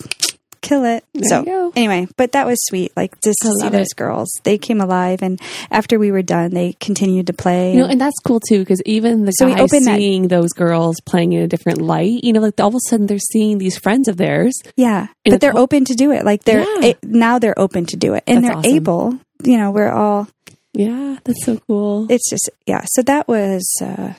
[0.62, 1.04] kill it.
[1.14, 2.92] There so anyway, but that was sweet.
[2.96, 3.96] Like just to see those it.
[3.96, 5.40] girls, they came alive, and
[5.72, 7.74] after we were done, they continued to play.
[7.74, 10.52] You know, and- that's cool too because even the So guys opened that- seeing those
[10.54, 13.58] girls playing in a different light, you know, like all of a sudden they're seeing
[13.58, 14.54] these friends of theirs.
[14.76, 16.26] yeah, but they're open to do it.
[16.26, 16.90] Like they're Yeah.
[16.90, 18.76] it, now they're open to do it, and That's they're awesome.
[18.76, 19.20] able.
[19.44, 20.28] You know, we're all.
[20.74, 22.06] Yeah, that's so cool.
[22.10, 22.84] It's just yeah.
[22.94, 23.66] So that was.
[23.82, 24.14] Uh,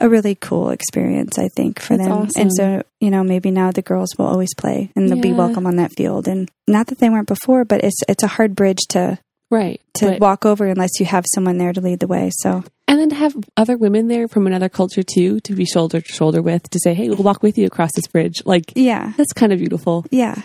[0.00, 2.18] a really cool experience, I think, for That's them.
[2.18, 2.40] awesome.
[2.42, 5.66] And so, you know, maybe now the girls will always play and they'll be welcome
[5.66, 6.26] on that field.
[6.26, 9.18] And not that they weren't before, but it's it's a hard bridge to
[9.50, 9.80] right.
[9.98, 12.30] to But- walk over unless you have someone there to lead the way.
[12.38, 16.00] So and then to have other women there from another culture too to be shoulder
[16.00, 19.12] to shoulder with to say, "Hey, we'll walk with you across this bridge." Like yeah,
[19.16, 20.04] that's kind of beautiful.
[20.10, 20.42] yeah.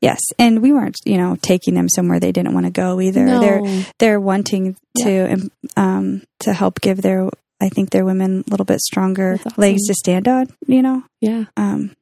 [0.00, 3.24] Yes, and we weren't, you know, taking them somewhere they didn't want to go either.
[3.24, 3.40] No.
[3.40, 7.28] They're they're wanting to um to help give their
[7.62, 9.52] I think they're women a little bit stronger awesome.
[9.56, 11.04] legs to stand on, you know.
[11.20, 11.44] yeah.
[11.56, 11.94] um,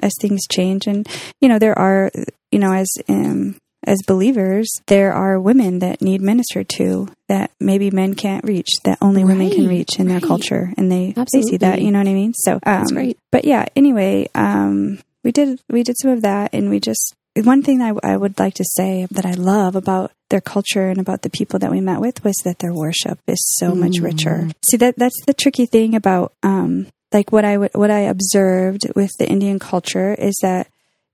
[0.00, 0.86] as things change.
[0.86, 1.08] And
[1.40, 2.10] you know, there are
[2.50, 7.90] you know as um, as believers, there are women that need ministered to that maybe
[7.90, 11.58] men can't reach, that only women can reach in their culture, and they they see
[11.58, 11.80] that.
[11.80, 12.32] You know what I mean?
[12.34, 13.18] So um, That's great.
[13.30, 17.14] But yeah, anyway, um, we did we did some of that, and we just.
[17.36, 20.98] One thing I, I would like to say that I love about their culture and
[20.98, 24.04] about the people that we met with was that their worship is so much Mm.
[24.10, 24.36] richer.
[24.68, 28.82] See that that's the tricky thing about um, like what I would what I observed
[28.96, 30.66] with the Indian culture is that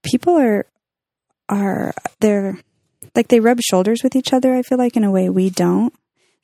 [0.02, 0.64] people are
[1.48, 2.59] are they're
[3.14, 4.54] like they rub shoulders with each other.
[4.54, 5.92] I feel like in a way we don't.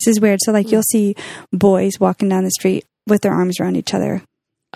[0.00, 0.40] This is weird.
[0.42, 1.14] So like you'll see
[1.52, 4.20] boys walking down the street with their arms around each other,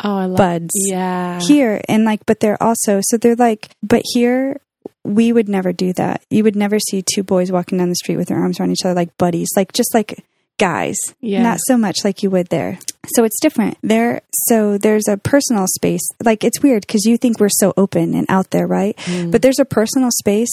[0.03, 1.41] Oh, I love buds Yeah.
[1.41, 4.61] here, and like, but they're also so they're like, but here
[5.05, 6.23] we would never do that.
[6.31, 8.85] You would never see two boys walking down the street with their arms around each
[8.85, 10.25] other like buddies, like just like
[10.59, 11.43] guys yeah.
[11.43, 12.79] not so much like you would there.
[13.15, 14.21] So it's different there.
[14.47, 16.07] So there's a personal space.
[16.23, 18.97] Like it's weird because you think we're so open and out there, right?
[18.99, 19.33] Mm.
[19.33, 20.53] But there's a personal space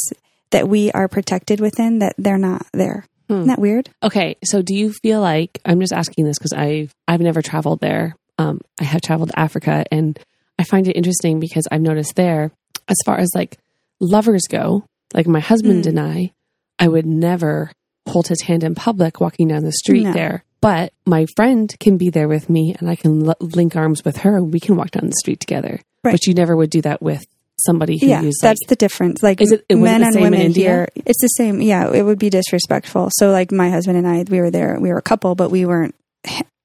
[0.52, 3.06] that we are protected within that they're not there.
[3.28, 3.34] Hmm.
[3.34, 3.90] Isn't that weird?
[4.02, 7.82] Okay, so do you feel like I'm just asking this because I've I've never traveled
[7.82, 8.16] there.
[8.40, 10.18] Um, I have traveled to Africa, and
[10.58, 12.52] I find it interesting because I've noticed there,
[12.88, 13.58] as far as like
[14.00, 15.88] lovers go, like my husband Mm.
[15.88, 16.32] and I,
[16.80, 17.72] I would never
[18.08, 20.14] hold his hand in public walking down the street No.
[20.14, 20.44] there.
[20.62, 24.18] But my friend can be there with me, and I can l- link arms with
[24.18, 24.38] her.
[24.38, 25.80] And we can walk down the street together.
[26.04, 26.14] Right.
[26.14, 27.24] But you never would do that with
[27.60, 29.22] somebody who yeah, is that's like the difference.
[29.22, 30.68] Like Is it- it men and in women India?
[30.70, 31.62] here, it's the same.
[31.62, 33.10] Yeah, it would be disrespectful.
[33.14, 34.78] So like my husband and I, we were there.
[34.80, 35.96] We were a couple, but we weren't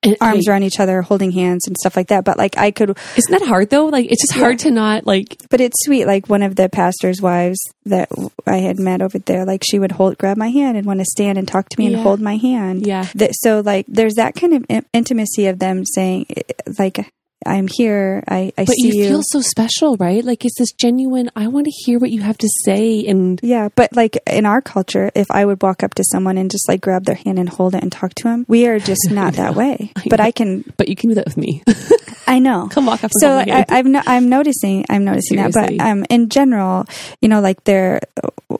[0.02, 2.24] and- arms around each other, holding hands and stuff like that.
[2.24, 3.86] But like I could Isn't that hard though?
[3.86, 4.42] Like it's just Yeah.
[4.44, 5.36] hard to not like.
[5.50, 6.06] But it's sweet.
[6.06, 8.08] Like one of the pastor's wives that
[8.46, 11.06] I had met over there, like she would hold, grab my hand and want to
[11.06, 12.86] stand and talk to me and hold my hand.
[12.86, 13.06] Yeah.
[13.32, 16.42] So like there's that kind of in- intimacy of them saying, eh,
[16.78, 17.12] like,
[17.46, 18.22] I'm here.
[18.28, 19.08] I, I but see you you.
[19.08, 20.24] feel so special, right?
[20.24, 21.30] Like it's this genuine.
[21.36, 24.60] I want to hear what you have to say, and yeah, but like in our
[24.60, 27.48] culture, if I would walk up to someone and just like grab their hand and
[27.48, 29.92] hold it and talk to them, we are just not that way.
[29.96, 30.24] I But know.
[30.24, 31.62] I can, but you can do that with me.
[32.26, 32.68] I know.
[32.70, 33.10] Come walk up.
[33.20, 33.64] so I.
[33.68, 36.84] I'm no, I'm noticing I'm noticing that, but um, in general,
[37.20, 38.00] you know, like they're.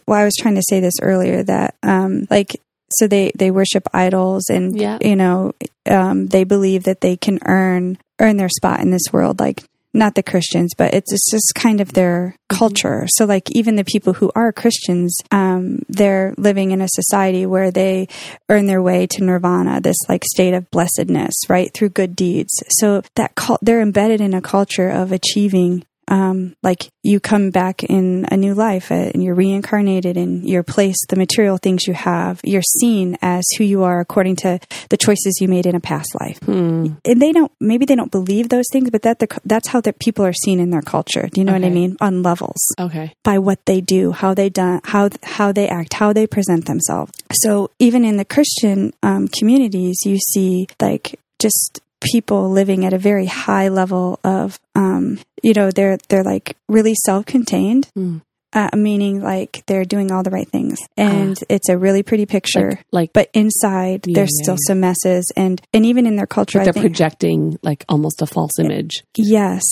[0.07, 2.57] Well, I was trying to say this earlier that um, like
[2.97, 4.99] so they they worship idols and Yeah.
[5.01, 5.53] you know
[5.91, 9.63] um, they believe that they can earn earn their spot in this world, like.
[9.95, 12.59] Not the Christians, but it's, it's just kind of their Mm-hmm.
[12.59, 13.05] culture.
[13.09, 17.71] So, like, even the people who are Christians, um, they're living in a society where
[17.71, 18.09] they
[18.49, 22.53] earn their way to nirvana, this like state of blessedness, right, through good deeds.
[22.81, 25.85] So that cult, they're embedded in a culture of achieving.
[26.09, 30.65] Um, like you come back in a new life uh, and you're reincarnated and you're
[30.65, 34.59] placed the material things you have you're seen as who you are according to
[34.91, 36.95] the choices you made in a past life Hmm.
[37.05, 39.93] and they don't maybe they don't believe those things but that the, that's how the
[39.93, 43.15] people are seen in their culture do you know what i mean on levels Okay.
[43.25, 47.13] by what they do, how they done, how how they act, how they present themselves.
[47.33, 52.99] So even in the Christian um, communities, you see like just people living at a
[52.99, 57.89] very high level of, um, you know, they're they're like really self-contained.
[57.95, 58.19] Hmm.
[58.55, 62.69] Uh, meaning like they're doing all the right things and it's a really pretty picture
[62.69, 64.67] Like, like but inside Yeah, there's yeah, still yeah.
[64.67, 68.27] some messes and and even in their culture like they're think, projecting like almost a
[68.27, 69.05] false image.
[69.17, 69.63] yes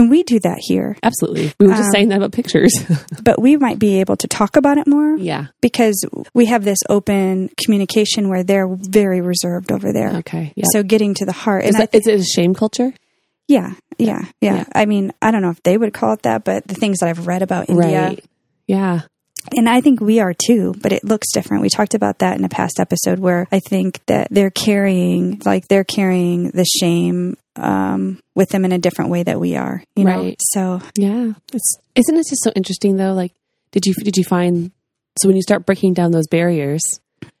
[0.00, 1.52] and we do that here Absolutely.
[1.60, 2.72] We were just Um, saying that about pictures.
[3.22, 5.46] but we might be able to talk about it more yeah.
[5.60, 10.16] because we have this open communication where they're very reserved over there.
[10.18, 10.52] Okay.
[10.72, 12.92] So getting to the heart, is, I, that, is it a shame culture?
[13.46, 14.64] yeah, yeah, yeah, Yeah.
[14.74, 17.08] I mean, I don't know if they would call it that, but the things that
[17.08, 18.24] I've read about India, Right.
[18.66, 19.00] Yeah.
[19.56, 21.62] And I think we are too, but it looks different.
[21.62, 25.68] We talked about that in a past episode where I think that they're carrying, like
[25.68, 29.82] they're carrying the shame um, with them in a different way that we are.
[29.96, 30.36] You know, Right.
[30.40, 31.32] so Yeah.
[31.52, 33.12] It's isn't it just so interesting though?
[33.12, 33.32] Like,
[33.72, 34.70] did you did you find
[35.18, 36.82] so when you start breaking down those barriers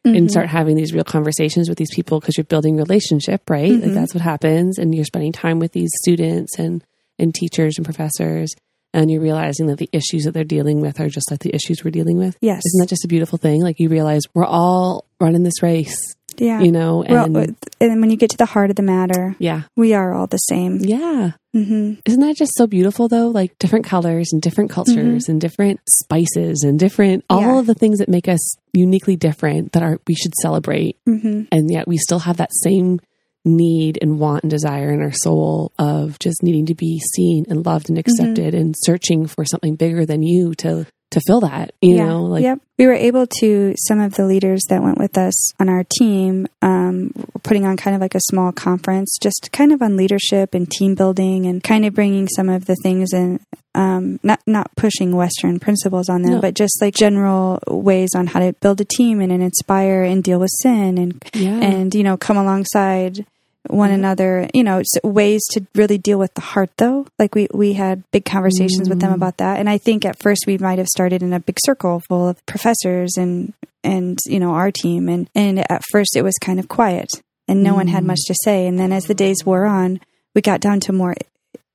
[0.04, 0.16] mhm.
[0.16, 3.70] and start having these real conversations with these people because you're building relationship, right?
[3.72, 3.94] Like Mhm.
[3.94, 6.82] that's what happens, and you're spending time with these students and
[7.18, 8.52] and teachers and professors,
[8.92, 11.84] and you're realizing that the issues that they're dealing with are just like the issues
[11.84, 12.36] we're dealing with.
[12.40, 13.62] yes, Isn't that just a beautiful thing?
[13.62, 15.96] Like you realize we're all running this race
[16.38, 16.60] Yeah.
[16.60, 17.46] You know, and well,
[17.80, 20.38] and when you get to the heart of the matter, yeah, we are all the
[20.38, 20.78] same.
[20.80, 21.32] yeah.
[21.52, 23.28] hmm Isn't that just so beautiful though?
[23.28, 27.50] Like different colors and different cultures and different spices and different all Mm-hmm.
[27.50, 27.58] Yeah.
[27.60, 28.40] of the things that make us
[28.72, 30.96] uniquely different that are we should celebrate.
[31.06, 33.00] hmm And yet we still have that same
[33.44, 37.64] need and want and desire in our soul of just needing to be seen and
[37.64, 38.10] loved and Mm-hmm.
[38.10, 41.72] accepted and searching for something bigger than you to to fill that.
[41.80, 42.06] You yeah.
[42.06, 42.60] know, like yep.
[42.78, 46.46] We were able to, some of the leaders that went with us on our team,
[46.62, 50.54] um, were putting on kind of like a small conference, just kind of on leadership
[50.54, 53.40] and team building and kind of bringing some of the things and,
[53.74, 56.40] um, not, not pushing Western principles on them, No.
[56.40, 60.24] but just like general ways on how to build a team and, and inspire and
[60.24, 61.60] deal with sin and, yeah.
[61.60, 63.26] and, you know, come alongside
[63.68, 67.06] one another, you know, ways to really deal with the heart though.
[67.18, 69.16] Like we, we had big conversations with them Mm.
[69.16, 69.58] about that.
[69.58, 72.44] And I think at first we might have started in a big circle full of
[72.46, 73.52] professors and,
[73.84, 75.08] and, you know, our team.
[75.08, 77.08] And, and at first it was kind of quiet
[77.48, 78.06] and no one had Mm.
[78.08, 78.66] much to say.
[78.66, 80.00] And then as the days wore on,
[80.34, 81.14] we got down to more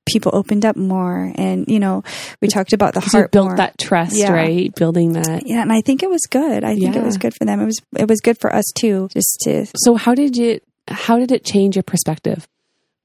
[0.08, 2.02] people opened up more and, you know,
[2.40, 3.56] we talked about the heart built more.
[3.56, 4.32] that trust, Yeah.
[4.32, 4.74] right?
[4.74, 5.46] Building that.
[5.46, 6.64] yeah, and I think it was good.
[6.64, 7.60] I think it was good for them.
[7.60, 11.18] It was it was good for us too, just to So how did you how
[11.18, 12.46] did it change your perspective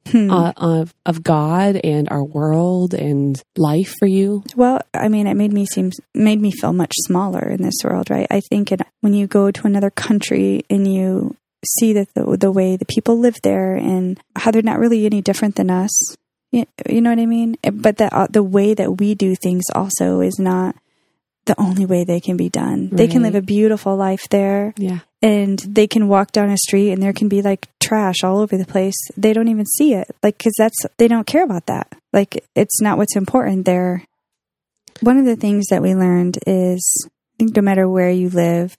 [0.07, 0.29] hmm.
[0.29, 4.43] uh, of of God and our world and life for you?
[4.55, 8.09] Well, I mean, it made me seem made me feel much smaller in this world,
[8.09, 8.27] right?
[8.29, 12.51] I think it, when you go to another country and you see that the the
[12.51, 15.91] way the people live there and how they're not really any different than us,
[16.51, 17.55] you, you know what I mean?
[17.71, 20.75] But that uh, the way that we do things also is not
[21.45, 22.89] the only way they can be done.
[22.91, 24.99] They can live a beautiful life there Yeah.
[25.21, 28.57] And they can walk down a street and there can be like trash all over
[28.57, 28.95] the place.
[29.15, 30.15] They don't even see it.
[30.23, 31.91] Like, cause that's, they don't care about that.
[32.11, 34.03] Like, it's not what's important there.
[35.01, 38.75] One of the things that we learned is I think no matter where you live,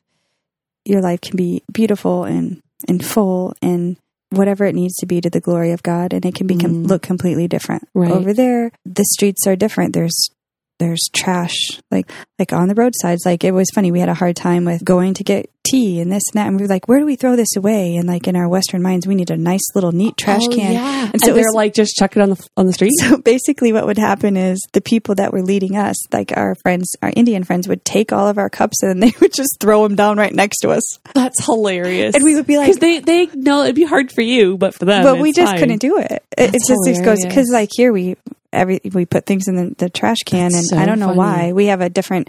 [0.84, 3.96] your life can be beautiful and, and full and
[4.30, 6.12] whatever it needs to be to the glory of God.
[6.12, 6.88] And it can become Mm.
[6.88, 7.86] look completely different.
[7.94, 8.10] Right.
[8.10, 9.94] Over there, the streets are different.
[9.94, 10.30] There's,
[10.78, 11.54] there's trash
[11.90, 14.84] like like on the roadsides like it was funny we had a hard time with
[14.84, 17.14] going to get tea and this and that and we were like where do we
[17.14, 20.16] throw this away and like in our western minds we need a nice little neat
[20.16, 21.04] trash Oh, can Yeah.
[21.04, 22.90] And And so it they're was- like just chuck it on the on the street.
[22.98, 26.90] so basically what would happen is the people that were leading us like our friends
[27.00, 29.94] our indian friends would take all of our cups and they would just throw them
[29.94, 32.16] down right next to us That's hilarious.
[32.16, 34.74] And we would be like- because they they know it'd be hard for you, but
[34.74, 35.60] for them, but we just fine.
[35.60, 38.16] couldn't do it it, it just goes because like here we
[38.52, 41.06] every we put things in the, the trash can That's and so i don't know
[41.06, 41.18] funny.
[41.18, 42.28] why we have a different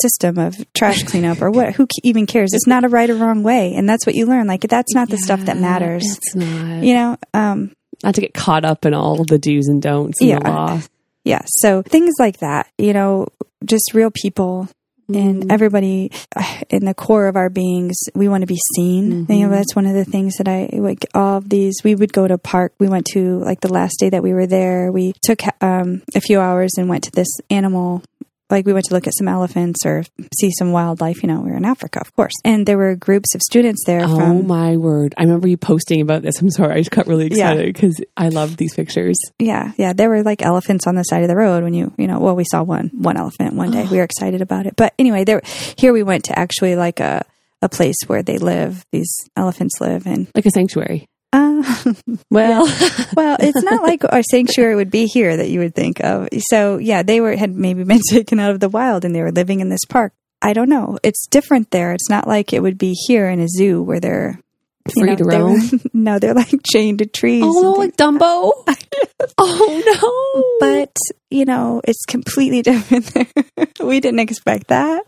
[0.00, 3.42] system of trash cleanup or what who even cares it's not a right or wrong
[3.42, 6.82] way and that's what you learn like that's not the stuff that matters It's not.
[6.82, 10.30] you know um Not to get caught up in all the do's and don'ts and
[10.30, 10.48] the Yeah.
[10.48, 10.80] law.
[11.24, 13.26] yeah so things like that you know
[13.64, 14.68] just real people
[15.08, 15.52] and Mm.
[15.52, 16.10] everybody
[16.70, 19.50] in the core of our beings we want to be seen you know Mhm.
[19.50, 22.34] that's one of the things that i like all of these we would go to
[22.34, 25.42] a park we went to like the last day that we were there we took
[25.62, 28.02] um, a few hours and went to this animal
[28.50, 30.04] like we went to look at some elephants or
[30.38, 33.34] see some wildlife you know we were in africa of course and there were groups
[33.34, 35.14] of students there Oh from my word!
[35.16, 36.40] I remember you posting about this.
[36.40, 39.16] I'm sorry, I just got really excited because I love these pictures.
[39.38, 39.92] Yeah, yeah.
[39.92, 42.34] There were like elephants on the side of the road when you, you know, well,
[42.36, 43.86] we saw one, one elephant one day.
[43.86, 44.74] We were excited about it.
[44.76, 45.40] But anyway, there,
[45.76, 47.24] here we went to actually like a,
[47.60, 48.84] a place where they live.
[48.92, 51.08] These elephants live and, Like a sanctuary.
[51.32, 51.62] Uh,
[52.30, 52.64] Well,
[53.14, 56.28] well, it's not like our sanctuary would be here that you would think of.
[56.50, 59.32] So yeah, they were, had maybe been taken out of the wild and they were
[59.32, 60.12] living in this park.
[60.40, 60.98] I don't know.
[61.02, 61.92] It's different there.
[61.92, 64.40] It's not like it would be here in a zoo where they're
[64.92, 65.60] free know, to they're- roam.
[65.92, 67.44] no, they're like chained to trees.
[67.46, 68.52] Oh, like Dumbo.
[69.38, 70.66] oh no!
[70.66, 70.94] but
[71.30, 73.26] you know it's completely different there
[73.80, 75.04] we didn't expect that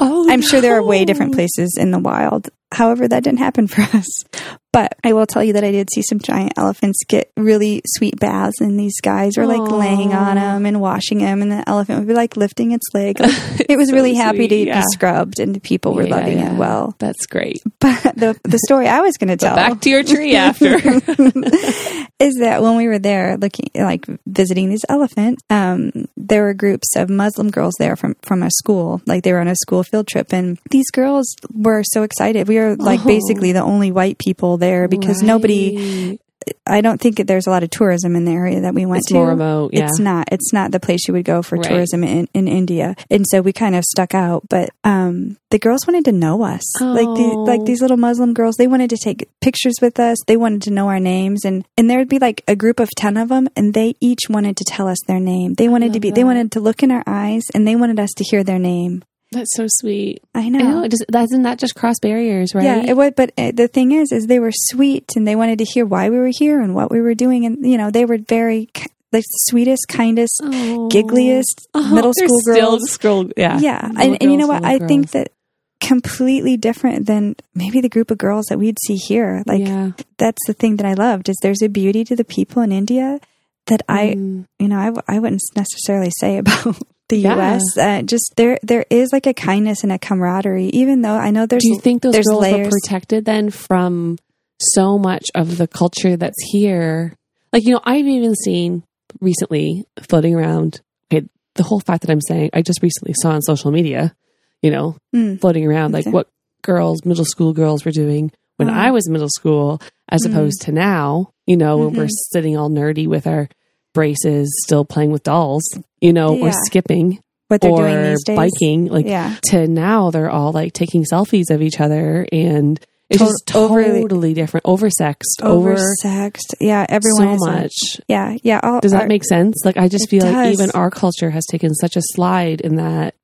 [0.00, 3.66] oh, i'm sure there are way different places in the wild however that didn't happen
[3.68, 4.24] for us
[4.72, 8.18] but i will tell you that i did see some giant elephants get really sweet
[8.18, 9.76] baths and these guys were like Aw.
[9.76, 13.20] laying on them and washing them and the elephant would be like lifting its leg
[13.20, 13.32] Like,
[13.68, 14.80] it was so really happy to yeah.
[14.80, 16.54] be scrubbed and people were Yeah, loving yeah.
[16.54, 17.60] it well That's great.
[17.80, 20.76] but the, the story i was going to tell back to your tree after.
[22.18, 26.96] is that when we were there looking like visiting these elephants um, there were groups
[26.96, 30.06] of muslim girls there from from a school like they were on a school field
[30.06, 33.06] trip and these girls were so excited we were like Oh.
[33.06, 36.18] basically the only white people there because nobody
[36.66, 39.08] i don't think there's a lot of tourism in the area that we went It's
[39.10, 39.70] to more remote.
[39.72, 39.84] Yeah.
[39.86, 41.68] it's not it's not the place you would go for Right.
[41.70, 45.86] tourism in, in india and so we kind of stuck out but um the girls
[45.86, 47.44] wanted to know us like the Oh.
[47.44, 50.72] like these little muslim girls they wanted to take pictures with us they wanted to
[50.72, 53.48] know our names and and there would be like a group of 10 of them
[53.54, 56.50] and they each wanted to tell us their name they wanted to be they wanted
[56.52, 59.66] to look in our eyes and they wanted us to hear their name That's so
[59.68, 60.22] sweet.
[60.34, 60.58] I I know.
[60.58, 60.82] know.
[60.84, 62.64] It just, doesn't that just cross barriers, right?
[62.64, 63.12] Yeah, it was.
[63.16, 66.08] But uh, the thing is, is they were sweet, and they wanted to hear why
[66.10, 68.68] we were here and what we were doing, and you know, they were very
[69.10, 70.88] the sweetest, kindest, Oh.
[70.90, 72.90] giggliest Oh, middle school still girls.
[72.90, 73.58] Scroll, yeah.
[73.58, 74.64] Yeah, Little and, and you know what?
[74.64, 75.32] I little think that
[75.80, 79.42] completely different than maybe the group of girls that we'd see here.
[79.46, 79.90] Like yeah.
[80.16, 83.18] that's the thing that I loved is there's a beauty to the people in India
[83.66, 84.46] that I Mm.
[84.58, 86.76] you know I, I wouldn't necessarily say about
[87.12, 87.36] the Yeah.
[87.36, 87.62] U.S.
[87.78, 91.44] Uh, just there there is like a kindness and a camaraderie, even though I know
[91.46, 92.66] there's Do you think those girls layers.
[92.66, 94.18] were protected then from
[94.58, 97.14] so much of the culture that's here?
[97.52, 98.82] Like, you know, I've even seen
[99.20, 100.80] recently floating around,
[101.12, 104.14] okay, the whole fact that I'm saying, I just recently saw on social media,
[104.62, 105.38] you know, Mm.
[105.40, 106.10] floating around like Okay.
[106.12, 106.28] what
[106.62, 108.72] girls, middle school girls were doing when Oh.
[108.72, 110.30] I was middle school as Mm.
[110.30, 112.30] opposed to now, you know, when we're Mhm.
[112.32, 113.48] sitting all nerdy with our
[113.94, 115.62] braces, still playing with dolls,
[116.00, 118.36] you know, or skipping or doing these days.
[118.36, 118.86] biking.
[118.86, 123.24] Like, yeah, to now they're all like taking selfies of each other and it's To-
[123.26, 126.54] just overly- totally different oversexed over oversexed.
[126.60, 128.60] Yeah, everyone so like- much yeah, yeah.
[128.62, 131.44] All, does that our- make sense like i just feel like even our culture has
[131.50, 133.14] taken such a slide in that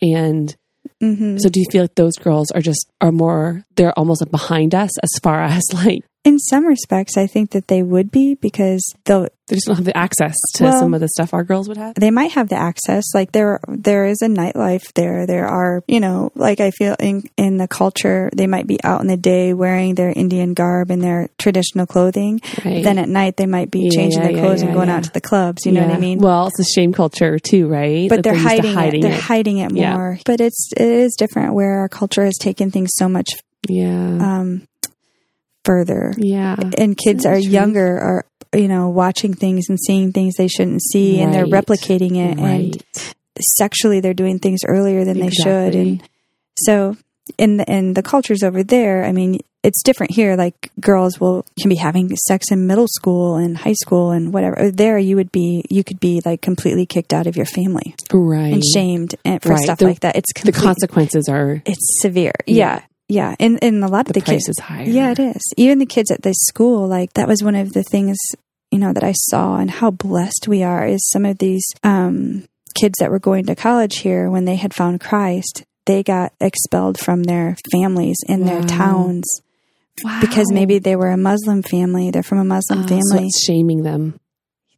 [0.00, 0.56] and
[1.02, 1.38] mhm.
[1.38, 4.74] so do you feel like those girls are just are more they're almost like behind
[4.74, 8.82] us as far as like in some respects, I think that they would be because
[9.04, 11.68] they'll they just don't have the access to Well- some of the stuff our girls
[11.68, 11.96] would have.
[11.96, 13.04] they might have the access.
[13.14, 15.26] Like there there is a nightlife there.
[15.26, 19.02] There are you know like i feel in in the culture they might be out
[19.02, 22.40] in the day wearing their indian garb and their traditional clothing.
[22.64, 22.82] Right.
[22.82, 24.96] Then at night they might be Yeah, changing yeah, their yeah, clothes and going yeah.
[24.96, 25.66] out to the clubs.
[25.66, 26.20] You know what i mean?
[26.20, 28.08] Well it's a shame culture too right?
[28.08, 29.08] But That they're used to hiding, it.
[29.08, 29.94] They're hiding it Yeah.
[29.94, 30.18] more.
[30.24, 33.28] But it's it is different where our culture has taken things so much
[33.68, 34.18] yeah.
[34.40, 34.66] um,
[35.64, 37.50] further, yeah and kids are true.
[37.50, 38.24] younger are
[38.54, 42.38] you know watching things and seeing things they shouldn't see, and they're replicating it.
[42.38, 43.12] And right
[43.56, 46.02] sexually, they're doing things earlier than they should, and
[46.58, 46.96] so
[47.38, 50.36] in the in the cultures over there, I mean, it's different here.
[50.36, 54.60] Like girls will can be having sex in middle school and high school and whatever.
[54.60, 57.94] Oh, there, you would be you could be like completely kicked out of your family
[58.12, 59.58] right and shamed and for Right.
[59.64, 60.16] stuff The- like that.
[60.16, 62.32] It's the consequences are it's severe.
[62.46, 62.54] Yeah.
[62.56, 62.82] Yeah,
[63.14, 64.48] yeah, and and a lot of the the, price kids.
[64.48, 64.84] is higher.
[64.98, 65.42] Yeah, it is.
[65.56, 68.16] Even the kids at this school, like that was one of the things
[68.70, 72.44] you know that I saw and how blessed we are is some of these um,
[72.80, 75.64] kids that were going to college here when they had found Christ.
[75.86, 78.66] They got expelled from their families in their Wow.
[78.66, 79.26] towns
[80.20, 82.10] because maybe they were a Muslim family.
[82.10, 83.26] They're from a Muslim Oh, so family.
[83.26, 84.18] it's shaming them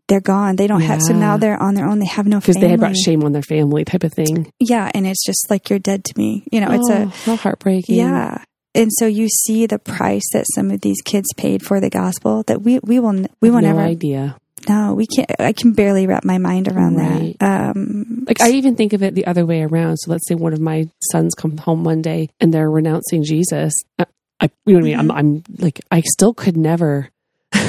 [0.09, 0.57] they're gone.
[0.57, 1.03] They don't have.
[1.03, 1.99] So now they're on their own.
[1.99, 4.51] They have no because they had brought shame on their family, type of thing.
[4.61, 6.45] Yeah, and it's just like you're dead to me.
[6.53, 7.97] You know, it's a Oh, how heartbreaking.
[7.97, 8.39] Yeah.
[8.75, 12.43] And so you see the price that some of these kids paid for the gospel
[12.47, 14.37] that we we will we will no never idea.
[14.69, 17.37] no we can't I can barely wrap my mind around Right.
[17.41, 17.71] that.
[17.77, 19.97] Um Like I even think of it the other way around.
[19.97, 23.73] So let's say one of my sons comes home one day and they're renouncing Jesus.
[23.99, 24.05] I,
[24.41, 24.99] I you know what I mean?
[24.99, 25.19] I'm, Mm-hmm.
[25.19, 27.09] I'm like I still could never.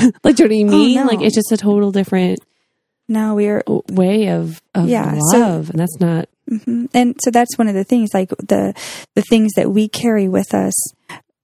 [0.23, 0.97] like, do you know what I mean?
[0.97, 1.07] Oh, no.
[1.10, 2.39] Like, it's just a total different
[3.10, 6.89] no we're way of of Yeah, so- love, and that's not mhm.
[6.93, 8.73] and so that's one of the things like the
[9.15, 10.73] the things that we carry with us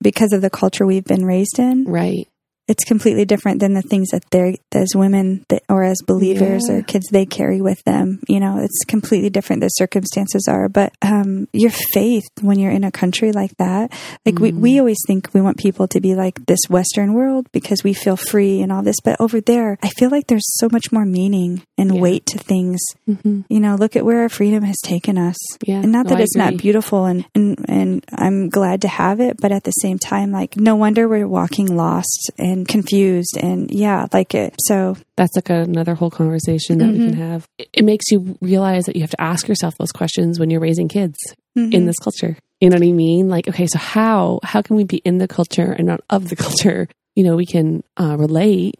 [0.01, 1.85] because of the culture we've been raised in.
[1.85, 2.27] right.
[2.67, 6.75] It's completely different than the things that they're as women that, or as believers Yeah.
[6.75, 8.19] or kids they carry with them.
[8.27, 9.61] You know, it's completely different.
[9.61, 13.91] The circumstances are, but um, your faith when you're in a country like that,
[14.25, 14.59] like we, Mm.
[14.59, 18.15] we always think we want people to be like this Western world because we feel
[18.15, 21.63] free and all this, but over there, I feel like there's so much more meaning
[21.77, 22.01] and Yeah.
[22.01, 22.79] weight to things.
[23.05, 25.35] hmm You know, look at where our freedom has taken us.
[25.67, 29.19] Yeah, And not that I it's not beautiful and, and and I'm glad to have
[29.19, 33.69] it, but at the same time, like no wonder we're walking lost and confused and
[33.71, 34.55] yeah, like it.
[34.67, 37.05] So that's like another whole conversation that we Mhm.
[37.09, 37.47] can have.
[37.57, 40.61] It, it makes you realize that you have to ask yourself those questions when you're
[40.61, 41.17] raising kids
[41.55, 41.85] in mhm.
[41.85, 42.37] this culture.
[42.61, 43.27] You know what I mean?
[43.29, 46.35] Like, okay, so how how can we be in the culture and not of the
[46.45, 46.87] culture?
[47.15, 48.75] You know, we can uh, relate,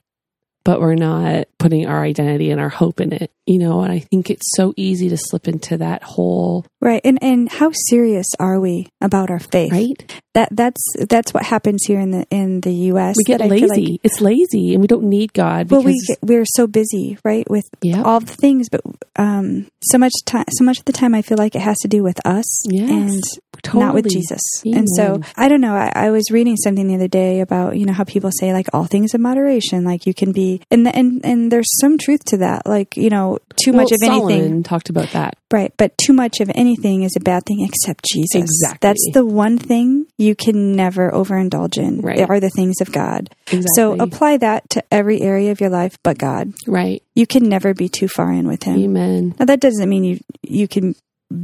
[0.66, 3.32] but we're not putting our identity and our hope in it.
[3.46, 7.20] You know, and I think it's so easy to slip into that whole right, and
[7.22, 9.72] and how serious are we about our faith?
[9.74, 10.22] right.
[10.34, 13.16] That that's that's what happens here in the in the U.S.
[13.18, 13.92] We get that I feel lazy.
[13.92, 17.48] like- it's lazy, and we don't need God well, we get, we're so busy, right,
[17.50, 18.80] with yeah, all the things, but
[19.18, 21.88] um, so much time, so much of the time, I feel like it has to
[21.90, 23.24] do with us Yes, and
[23.62, 23.84] totally.
[23.84, 24.42] not with Jesus.
[24.66, 25.76] And so I don't know.
[25.76, 28.68] I, I was reading something the other day about you know how people say like
[28.74, 32.38] all things in moderation, like you can be, and and and there's some truth to
[32.38, 32.66] that.
[32.66, 35.36] Like you know, too Well, much of anything, talked about that.
[35.52, 35.72] right?
[35.78, 38.36] But too much of anything is a bad thing except Jesus.
[38.36, 38.80] Exactly.
[38.82, 42.02] That's the one thing you can never overindulge in.
[42.02, 42.28] Right.
[42.30, 43.30] Are the things of God.
[43.48, 43.66] Exactly.
[43.76, 46.54] So apply that to every area of your life, but God.
[46.68, 47.02] right.
[47.16, 48.78] You can never be too far in with Him.
[48.80, 49.36] Amen.
[49.40, 50.96] Now that doesn't mean you you can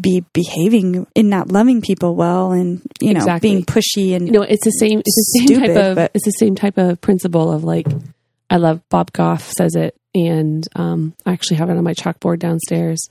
[0.01, 3.49] be behaving and not loving people well and you know Exactly.
[3.49, 6.25] being pushy and you know it's the same it's the same Stupid, type of it's
[6.25, 7.87] the same type of principle of like
[8.49, 12.39] i love bob goff says it and um i actually have it on my chalkboard
[12.39, 13.09] downstairs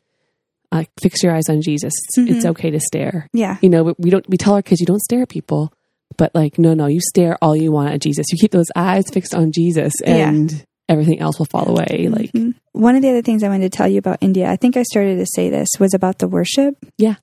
[0.73, 4.11] uh, fix your eyes on jesus it's, it's okay to stare yeah you know we
[4.11, 5.73] don't we tell our kids you don't stare at people
[6.17, 9.05] but like no no you stare all you want at jesus you keep those eyes
[9.13, 10.29] fixed on jesus Yeah.
[10.29, 12.55] and everything else will fall away like Mhm.
[12.73, 14.83] one of the other things I wanted to tell you about India, I think I
[14.85, 16.77] started to say this, was about the worship.
[16.97, 17.17] Yeah.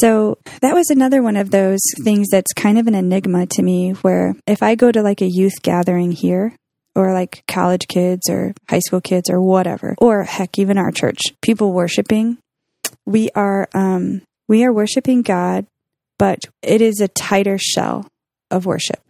[0.00, 3.92] So that was another one of those things that's kind of an enigma to me
[4.02, 6.54] where if I go to like a youth gathering here,
[6.96, 11.20] or like college kids or high school kids or whatever, or heck, even our church,
[11.42, 12.38] people worshiping,
[13.04, 15.66] we are um, we are worshiping God,
[16.18, 18.08] but it is a tighter shell
[18.50, 19.00] of worship.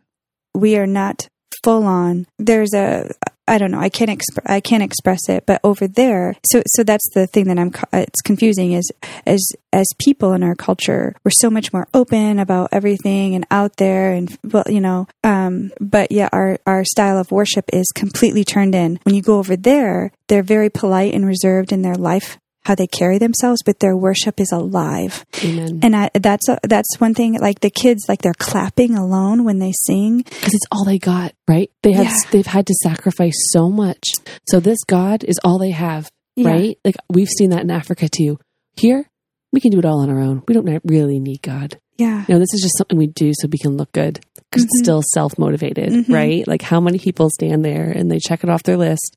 [0.54, 1.28] We are not
[1.62, 2.26] full on.
[2.38, 3.10] There's a
[3.48, 3.78] I don't know.
[3.80, 5.44] I can't exp- I can't express it.
[5.46, 7.72] But over there, so so that's the thing that I'm.
[7.92, 8.72] It's confusing.
[8.72, 8.90] Is
[9.26, 13.76] as as people in our culture, we're so much more open about everything and out
[13.76, 15.06] there, and well, you know.
[15.22, 18.98] Um, but yeah, our our style of worship is completely turned in.
[19.04, 22.86] When you go over there, they're very polite and reserved in their life, how they
[22.86, 25.24] carry themselves, but their worship is alive.
[25.44, 27.38] amen And I, that's a, that's one thing.
[27.40, 30.18] Like the kids, like they're clapping alone when they sing.
[30.18, 32.16] because it's all they got right they have Yeah.
[32.32, 34.04] they've had to sacrifice so much
[34.50, 36.50] so this god is all they have Yeah.
[36.50, 36.78] right?
[36.84, 38.38] Like we've seen that in Africa too.
[38.76, 39.08] Here,
[39.52, 40.42] we can do it all on our own.
[40.46, 41.78] We don't really need God.
[41.96, 42.24] Yeah.
[42.28, 44.14] No, this is just something we do so we can look good
[44.50, 44.84] because it's Mhm.
[44.84, 46.12] still self motivated, Mhm.
[46.12, 46.46] right?
[46.46, 49.16] Like how many people stand there and they check it off their list,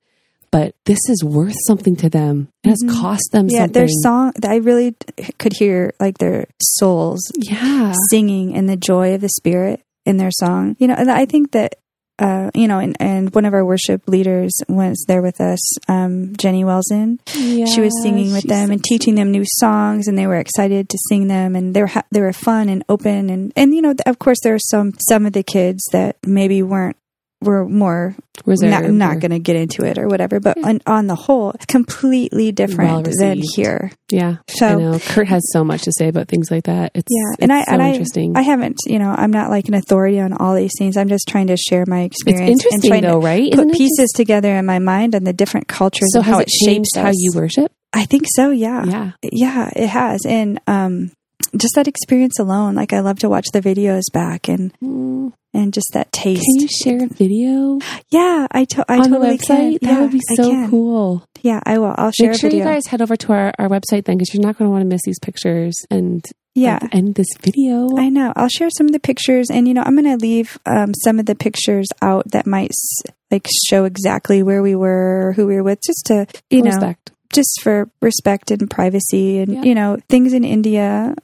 [0.51, 2.49] but this is worth something to them.
[2.63, 2.91] It has Mhm.
[3.01, 3.73] cost them Yeah, something.
[3.73, 4.33] their song.
[4.43, 4.95] I really
[5.37, 7.93] could hear like their souls yeah.
[8.09, 10.75] singing and the joy of the spirit in their song.
[10.79, 11.75] You know, and I think that.
[12.21, 16.33] Uh, you know, and, and one of our worship leaders was there with us, um,
[16.35, 17.17] Jenny Welson.
[17.25, 20.97] she was singing with them and teaching them new songs, and they were excited to
[21.07, 23.93] sing them, and they were ha- they were fun and open, and and you know,
[24.05, 26.97] of course, there are some some of the kids that maybe weren't
[27.41, 28.15] were more
[28.45, 30.67] not, not going to get into it or whatever, but Yeah.
[30.67, 33.91] on, on the whole, it's completely different Well than here.
[34.11, 34.37] Yeah.
[34.49, 34.99] I So know.
[34.99, 36.91] Kurt has so much to say about things like that.
[36.95, 38.35] It's, Yeah, it's and I- so and I- interesting.
[38.35, 40.97] I haven't, you know, I'm not like an authority on all these things.
[40.97, 43.51] I'm just trying to share my experience and interesting though, right?
[43.53, 46.65] put pieces together in my mind on the different cultures so and how it it
[46.65, 47.71] shapes how you worship?
[47.93, 48.51] I think so.
[48.51, 48.83] Yeah.
[48.85, 49.11] Yeah.
[49.23, 50.25] Yeah, it has.
[50.25, 51.11] And um
[51.57, 55.73] just that experience alone, like I love to watch the videos back and Mm, and
[55.73, 56.41] just that taste.
[56.45, 57.79] Can you share a video
[58.09, 59.47] Yeah, I, to- I on totally the website?
[59.47, 59.71] can.
[59.73, 61.25] That Yeah, would be so cool.
[61.41, 61.95] Yeah, I will.
[61.97, 64.43] I'll share Make sure you guys head over to our, our website then because you're
[64.43, 66.23] not going to want to miss these pictures and
[66.53, 66.79] yeah.
[66.81, 67.95] like, end this video.
[67.97, 68.33] I know.
[68.35, 71.17] I'll share some of the pictures, and you know, I'm going to leave um, some
[71.19, 75.55] of the pictures out that might s- like show exactly where we were, who we
[75.55, 77.11] were with, just to you know, Respect.
[77.33, 79.63] Just for respect and privacy, and Yeah.
[79.63, 81.15] you know, things in India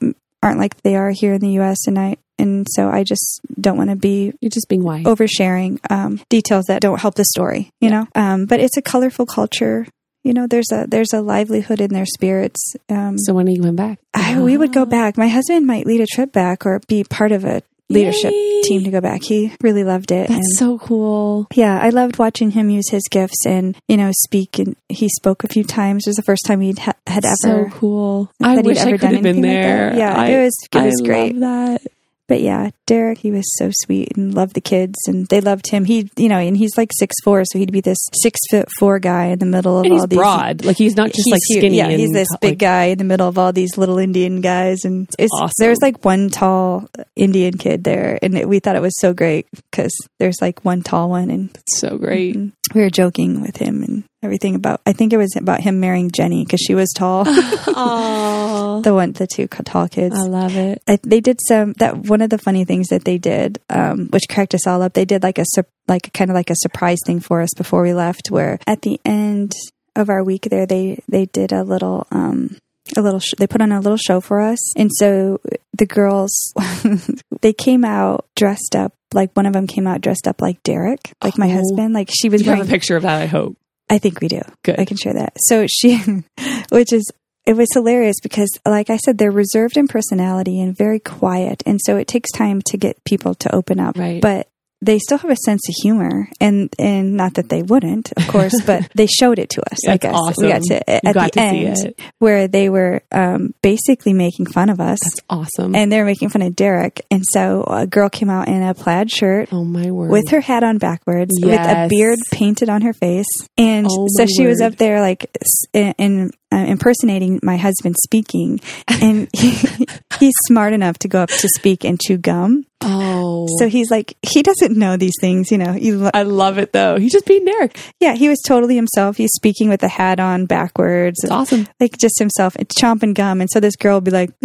[0.42, 1.86] aren't like they are here in the U.S.
[1.86, 5.04] and I and so I just don't want to be You're just being wise.
[5.06, 8.06] oversharing um, details that don't help the story, you know.
[8.14, 9.86] Um, but it's a colorful culture.
[10.22, 12.74] You know, there's a there's a livelihood in their spirits.
[12.90, 13.98] Um, So when are you going back?
[14.12, 15.16] I, we would go back.
[15.16, 18.62] My husband might lead a trip back or be part of a leadership Yay.
[18.64, 19.22] team to go back.
[19.22, 20.28] He really loved it.
[20.28, 21.46] and That's so cool.
[21.54, 24.58] yeah, I loved watching him use his gifts and you know speak.
[24.58, 26.06] And he spoke a few times.
[26.06, 27.34] It was the first time he'd ha- had ever.
[27.40, 28.30] So cool.
[28.42, 29.96] I wish ever I could have been anything like there.
[29.96, 31.34] Yeah, I, it was it was I great.
[31.36, 31.40] love
[31.82, 31.92] that.
[32.28, 35.84] But yeah, Derek, he was so sweet and loved the kids, and they loved him.
[35.84, 38.98] He, you know, and he's like six four, so he'd be this six foot four
[39.00, 40.16] guy in the middle of And all he's these.
[40.18, 40.64] broad.
[40.64, 41.78] Like he's not just He's like skinny.
[41.78, 44.40] Yeah, he's and this like- big guy in the middle of all these little Indian
[44.40, 45.52] guys, and it's awesome.
[45.58, 49.46] there's like one tall Indian kid there, and it, we thought it was so great
[49.70, 52.36] because there's like one tall one, and It's so great.
[52.36, 52.52] Mhm.
[52.74, 54.80] we were joking with him and everything about.
[54.86, 57.24] I think it was about him marrying Jenny because she was tall.
[58.76, 60.14] The one, the two tall kids.
[60.18, 60.82] I love it.
[60.86, 64.24] I, they did some that one of the funny things that they did, um, which
[64.28, 64.92] cracked us all up.
[64.94, 67.82] They did like a sur- like kind of like a surprise thing for us before
[67.82, 69.54] we left, where at the end
[69.94, 72.56] of our week there, they they did a little um,
[72.96, 75.40] a little sh- they put on a little show for us, and so
[75.76, 76.52] the girls
[77.42, 81.12] they came out dressed up like one of them came out dressed up like Derek,
[81.22, 81.52] like my Oh.
[81.54, 82.68] husband, like she was You have wearing.
[82.70, 83.56] a picture of that, I hope.
[83.88, 84.40] I think we do.
[84.64, 84.80] Good.
[84.80, 85.34] I can share that.
[85.38, 85.96] So she,
[86.70, 87.08] which is,
[87.46, 91.62] it was hilarious because, like I said, they're reserved in personality and very quiet.
[91.64, 93.96] And so it takes time to get people to open up.
[93.96, 94.20] Right.
[94.20, 94.48] But
[94.82, 98.54] they still have a sense of humor, and and not that they wouldn't, of course,
[98.66, 99.78] but they showed it to us.
[99.88, 103.54] I That's guess we got to at got the to end where they were um,
[103.62, 104.98] basically making fun of us.
[105.02, 105.74] That's awesome.
[105.74, 107.04] and they were making fun of Derek.
[107.10, 110.10] And so a girl came out in a plaid shirt oh my word.
[110.10, 113.26] with her hat on backwards, with a beard painted on her face.
[113.56, 115.30] And Oh, so she was up there, like,
[115.72, 118.60] in, in uh, impersonating my husband speaking.
[118.88, 119.50] And he,
[120.20, 122.66] he's smart enough to go up to speak and chew gum.
[122.82, 123.46] Oh.
[123.58, 125.76] So he's like, he doesn't know these things, you know.
[125.80, 126.98] Lo- I love it though.
[126.98, 127.76] He's just being Derek.
[128.00, 129.16] yeah, he was totally himself.
[129.16, 131.18] He's speaking with the hat on backwards.
[131.22, 131.66] It's awesome.
[131.80, 134.30] like just himself and chomping gum and so this girl would be like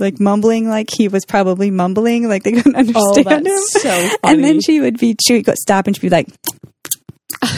[0.00, 4.16] like mumbling like he was probably mumbling like they couldn't Oh, understand him so funny.
[4.24, 6.28] and then she would be she would go stop and she'd be like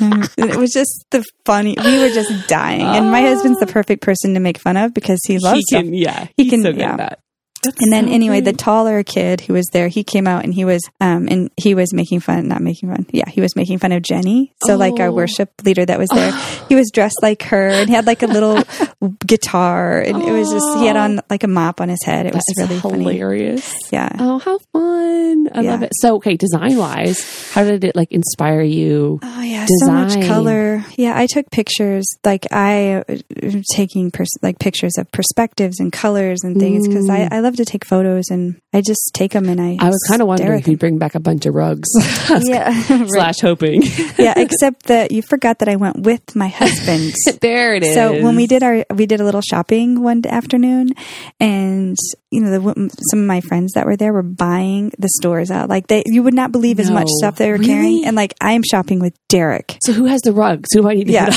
[0.00, 3.72] it was just the funny we were just dying and my husband's the ah.
[3.72, 6.62] perfect person to make fun of because he loves he can, yeah, He he's can-
[6.62, 7.14] so good yeah.
[7.68, 7.82] At that.
[7.82, 10.64] and then so anyway the taller kid who was there he came out and he
[10.64, 13.92] was um and he was making fun not making fun yeah he was making fun
[13.92, 15.12] of jenny so like our Oh.
[15.12, 16.32] worship leader that was there
[16.68, 18.62] he was dressed like her and he had like a little
[19.26, 22.34] guitar and it was just he had on like a mop on his head it
[22.34, 23.74] was That is really funny hilarious.
[23.92, 25.48] yeah Oh, how fun!
[25.54, 25.92] I love it.
[26.00, 29.18] So, okay, design wise, how did it like inspire you?
[29.22, 30.84] Oh yeah, so much color.
[30.96, 32.06] Yeah, I took pictures.
[32.24, 33.16] Like I uh,
[33.74, 37.64] taking pers- like pictures of perspectives and colors and things because I, I love to
[37.64, 39.76] take photos and I just take them and I.
[39.78, 41.88] I was kind of wondering if you'd bring back a bunch of rugs.
[42.40, 43.08] Yeah, right.
[43.08, 43.82] Slash hoping.
[44.18, 44.34] yeah.
[44.36, 47.12] Except that you forgot that I went with my husband.
[47.40, 47.94] there it is.
[47.94, 50.90] So when we did our we did a little shopping one afternoon,
[51.40, 51.96] and
[52.30, 55.68] you know the, some of my friends that were there were buying the stores out.
[55.68, 57.66] Like they, you would not believe as much stuff they were Really?
[57.66, 58.04] carrying.
[58.04, 59.78] And like I am shopping with Derek.
[59.82, 60.68] So who has the rugs?
[60.74, 61.30] Who do I need to Yeah?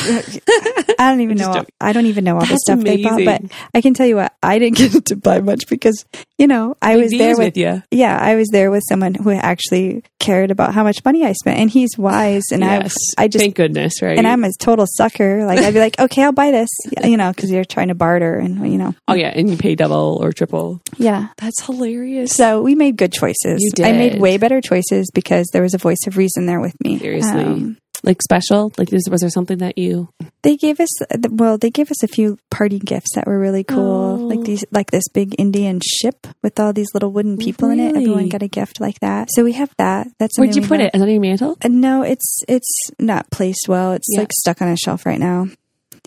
[1.00, 1.66] I don't even know.
[1.80, 3.24] I don't even know all the That's stuff they bought.
[3.26, 3.42] But.
[3.74, 6.01] I can tell you what, I didn't get to buy much because
[6.38, 7.38] you know I Big was there with.
[7.40, 7.84] with you.
[7.92, 11.60] Yeah, I was there with someone who actually cared about how much money I spent,
[11.60, 12.96] and he's wise, and Yes.
[13.18, 14.18] I, I just Thank goodness, right?
[14.18, 15.46] and I'm a total sucker.
[15.46, 16.70] Like I'd be like, okay, I'll buy this,
[17.04, 19.76] you know, because you're trying to barter, and you know, oh yeah, and you pay
[19.76, 20.82] double or triple.
[20.98, 21.28] yeah.
[21.38, 22.34] That's hilarious.
[22.34, 23.62] So we made good choices.
[23.78, 26.76] You I made way better choices because there was a voice of reason there with
[26.84, 27.00] me.
[27.00, 27.42] Seriously.
[27.44, 28.72] Um, like special?
[28.78, 30.10] Like is, was there something that you?
[30.44, 30.90] they gave us
[31.30, 34.18] well, they gave us a few party gifts that were really cool.
[34.22, 34.28] Oh.
[34.28, 37.96] Like these, like this big Indian ship with all these little wooden people in it.
[37.96, 39.30] Everyone got a gift like that.
[39.32, 40.08] So we have that.
[40.20, 40.96] That's Where'd you put we it?
[40.96, 41.58] Is it on your mantle?
[41.64, 43.92] Uh, no, it's it's not placed well.
[43.94, 44.22] It's Yeah.
[44.22, 45.48] like stuck on a shelf right now.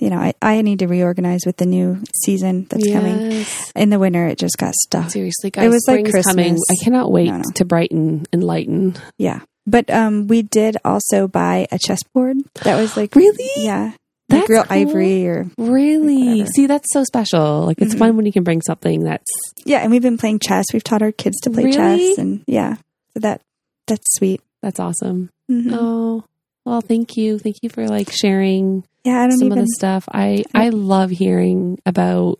[0.00, 3.44] You know, I, I need to reorganize with the new season that's coming.
[3.76, 5.10] In the winter, it just got stuck.
[5.10, 6.44] Seriously, guys, it was like spring's coming.
[6.54, 6.62] Christmas.
[6.72, 7.42] I cannot wait No, no.
[7.54, 8.96] to brighten and lighten.
[9.18, 9.42] Yeah.
[9.66, 13.50] But um, we did also buy a chessboard that was like Really?
[13.64, 13.92] yeah,
[14.28, 14.76] That's like real cool.
[14.76, 16.46] ivory or Really?
[16.46, 17.62] See, that's so special.
[17.66, 17.98] Like it's Mhm.
[17.98, 19.30] fun when you can bring something that's
[19.64, 19.78] yeah.
[19.78, 20.66] And we've been playing chess.
[20.72, 21.74] We've taught our kids to play Really?
[22.10, 22.74] chess, and yeah,
[23.14, 23.40] so that
[23.86, 24.40] that's sweet.
[24.62, 25.28] that's awesome.
[25.50, 25.72] Mhm.
[25.72, 26.24] Oh,
[26.64, 27.38] well, thank you.
[27.38, 29.58] Thank you for like sharing yeah, I don't some even.
[29.60, 30.04] of the stuff.
[30.12, 32.38] I I love hearing about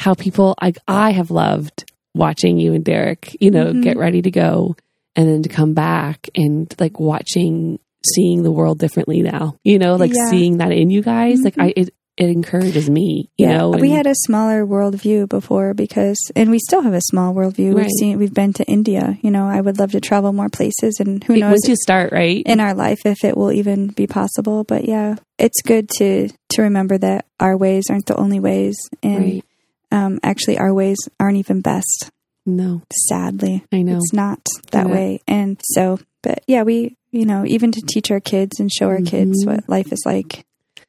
[0.00, 3.82] how people I I have loved watching you and Derek, you know, Mhm.
[3.82, 4.74] get ready to go
[5.16, 7.78] and then to come back and like watching
[8.14, 9.56] seeing the world differently now.
[9.64, 10.30] You know, like Yeah.
[10.30, 11.40] seeing that in you guys.
[11.42, 11.64] Like Mhm.
[11.64, 13.70] I it it encourages me, you yeah, know.
[13.70, 17.72] we had a smaller worldview before because, and we still have a small worldview.
[17.72, 19.16] We've seen, we've been to India.
[19.22, 21.76] You know, I would love to travel more places, and who Wait, knows once you
[21.76, 22.42] start, right?
[22.44, 24.64] in our life if it will even be possible.
[24.64, 29.18] But yeah, it's good to to remember that our ways aren't the only ways, and
[29.18, 29.44] right.
[29.90, 32.10] um, actually, our ways aren't even best.
[32.56, 33.96] No, Sadly, I know.
[33.96, 34.40] it's not
[34.72, 34.92] that Yeah.
[34.92, 35.20] way.
[35.26, 39.00] And so, but yeah, we, you know, even to teach our kids and show our
[39.00, 39.46] kids Mhm.
[39.56, 40.44] what life is like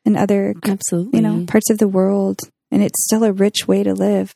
[0.06, 1.18] in other, Absolutely.
[1.20, 2.40] you know, parts of the world.
[2.72, 4.34] And it's still a rich way to live,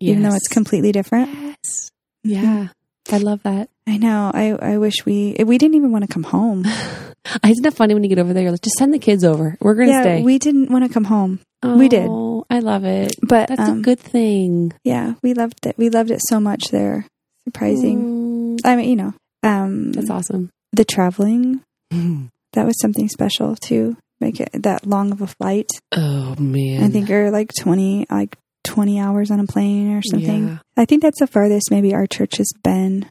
[0.00, 1.30] even though it's completely different.
[1.32, 1.90] Yes.
[2.22, 2.68] Yeah.
[3.10, 3.70] I love that.
[3.86, 4.30] I know.
[4.34, 6.64] I, I wish we, we didn't even want to come home.
[7.46, 8.42] Isn't it funny when you get over there?
[8.42, 9.56] You're like, just send the kids over.
[9.60, 10.22] We're going to yeah, stay.
[10.22, 12.06] we didn't want to come home, we did.
[12.50, 13.14] I love it.
[13.22, 14.72] but That's um, a good thing.
[14.84, 15.76] yeah, we loved it.
[15.78, 17.06] We loved it so much there.
[17.44, 18.56] Surprising.
[18.58, 20.50] Mm, I mean, you know, um, that's awesome.
[20.72, 23.96] the traveling, that was something special too.
[24.20, 25.70] Make it that long of a flight.
[25.92, 26.82] Oh man.
[26.82, 30.48] I think you're like 20, like 20 hours on a plane or something.
[30.48, 30.58] Yeah.
[30.76, 33.08] I think that's the farthest maybe our church has been.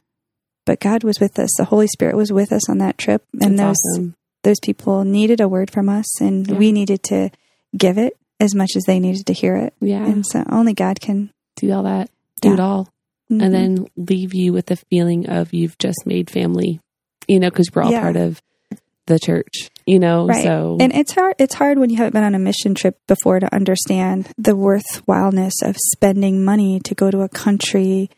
[0.66, 1.48] But God was with us.
[1.56, 3.24] The Holy Spirit was with us on that trip.
[3.40, 4.14] And That's those, awesome.
[4.44, 6.58] those people needed a word from us and Yeah.
[6.58, 7.30] we needed to
[7.74, 9.74] give it as much as they needed to hear it.
[9.80, 10.04] Yeah.
[10.04, 11.30] And so only God can.
[11.56, 12.08] do all that.
[12.40, 12.54] Do Yeah.
[12.54, 12.88] it all.
[13.32, 13.42] Mhm.
[13.42, 16.78] And then leave you with the feeling of you've just made family,
[17.26, 18.02] you know, because we're all Yeah.
[18.02, 18.40] part of
[19.06, 20.26] the church, you know?
[20.26, 20.44] Right.
[20.44, 21.34] So, And it's hard.
[21.40, 25.54] It's hard when you haven't been on a mission trip before to understand the worthwhileness
[25.64, 28.08] of spending money to go to a country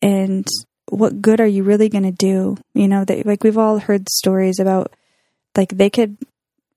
[0.00, 0.46] and
[0.90, 2.56] what good are you really going to do?
[2.72, 4.94] You know, that like we've all heard stories about
[5.56, 6.16] like they could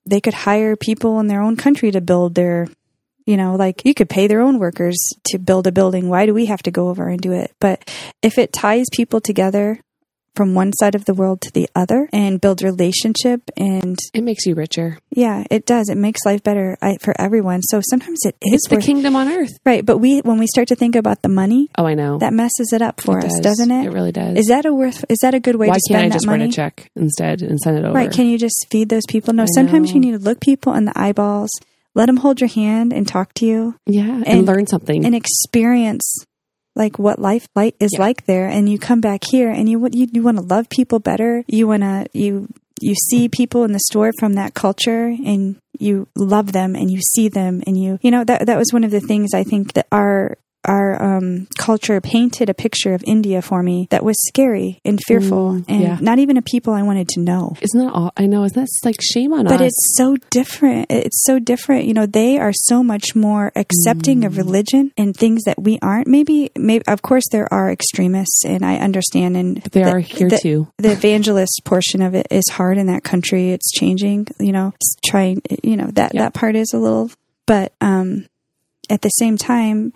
[0.06, 2.68] they could hire people in their own country to build their
[3.32, 4.98] you know, like you could pay their own workers
[5.30, 6.10] to build a building.
[6.10, 7.50] Why do we have to go over and do it?
[7.60, 7.78] But
[8.22, 9.80] if it ties people together
[10.34, 14.46] from one side of the world to the other and builds relationship and It makes
[14.46, 14.98] you richer.
[15.24, 15.90] yeah, it does.
[15.90, 17.62] It makes life better I, for everyone.
[17.64, 19.52] So sometimes it is It's the worth- kingdom on earth.
[19.66, 19.86] right.
[19.86, 22.18] But we when we start to think about the money, Oh, I know.
[22.20, 23.42] that messes it up for It us, does.
[23.42, 23.86] doesn't it?
[23.88, 24.38] It really does.
[24.38, 25.04] Is that a worth?
[25.10, 26.90] Is that a good way Why to can't I spend that just write a check
[26.96, 27.94] instead and send it over?
[27.94, 28.12] Right?
[28.12, 29.34] Can you just feed those people?
[29.34, 29.44] No.
[29.44, 29.96] I Sometimes know.
[29.96, 31.50] you need to look people in the eyeballs,
[31.96, 35.06] let them hold your hand and talk to you, yeah, and, and- learn something.
[35.06, 36.26] and experience
[36.76, 38.00] like what life like is Yeah.
[38.00, 38.48] like there.
[38.48, 41.44] And you come back here and you you, you want to love people better.
[41.48, 42.48] You want to you
[42.80, 47.00] you see people in the store from that culture and you love them and you
[47.14, 49.74] see them and you you know that that was one of the things I think
[49.74, 54.80] that our our um, culture painted a picture of India for me that was scary
[54.86, 55.98] and fearful Mm, and yeah.
[56.02, 57.56] not even a people I wanted to know.
[57.62, 58.12] Isn't that all?
[58.16, 58.44] I know.
[58.44, 59.58] Isn't that like shame on But us?
[59.60, 60.88] But it's so different.
[60.92, 61.86] It's so different.
[61.86, 64.38] You know, they are so much more accepting of Mm.
[64.38, 66.08] religion and things that we aren't.
[66.08, 69.36] Maybe, maybe, of course, there are extremists, and I understand.
[69.38, 70.68] And But they the- are here the, too.
[70.78, 73.52] The evangelist portion of it is hard in that country.
[73.52, 74.28] It's changing.
[74.40, 75.42] You know, it's trying.
[75.64, 76.24] You know that Yeah.
[76.24, 77.10] that part is a little,
[77.48, 78.28] but um,
[78.90, 79.94] at the same time,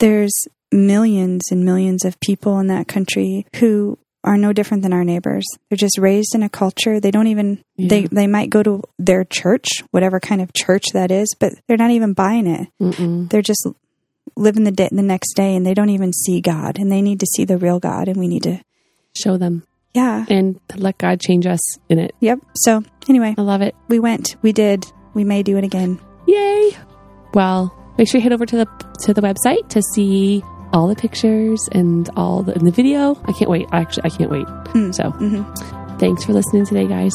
[0.00, 0.32] there's
[0.72, 5.46] millions and millions of people in that country who are no different than our neighbors.
[5.68, 7.00] They're just raised in a culture.
[7.00, 8.08] They don't even they Yeah.
[8.12, 11.90] they might go to their church, whatever kind of church that is, but they're not
[11.92, 12.68] even buying it.
[12.82, 13.30] Mm-mm.
[13.30, 13.66] They're just
[14.36, 17.20] living the day, the next day, and they don't even see God, and they need
[17.20, 18.60] to see the real God, and we need to,
[19.16, 22.14] Show them yeah, and let God change us in it.
[22.20, 22.38] yep.
[22.54, 23.74] So anyway, I love it.
[23.88, 24.84] we went, we did,
[25.14, 25.98] we may do it again.
[26.28, 26.76] Yay!
[27.34, 28.66] Well, make sure you head over to the
[29.02, 30.42] to the website to see
[30.72, 33.14] all the pictures and all the in the video.
[33.26, 33.68] I can't wait.
[33.72, 34.46] Actually, I can't wait.
[34.46, 34.94] Mm.
[34.94, 35.42] So, hmm
[35.98, 37.14] thanks for listening today, guys.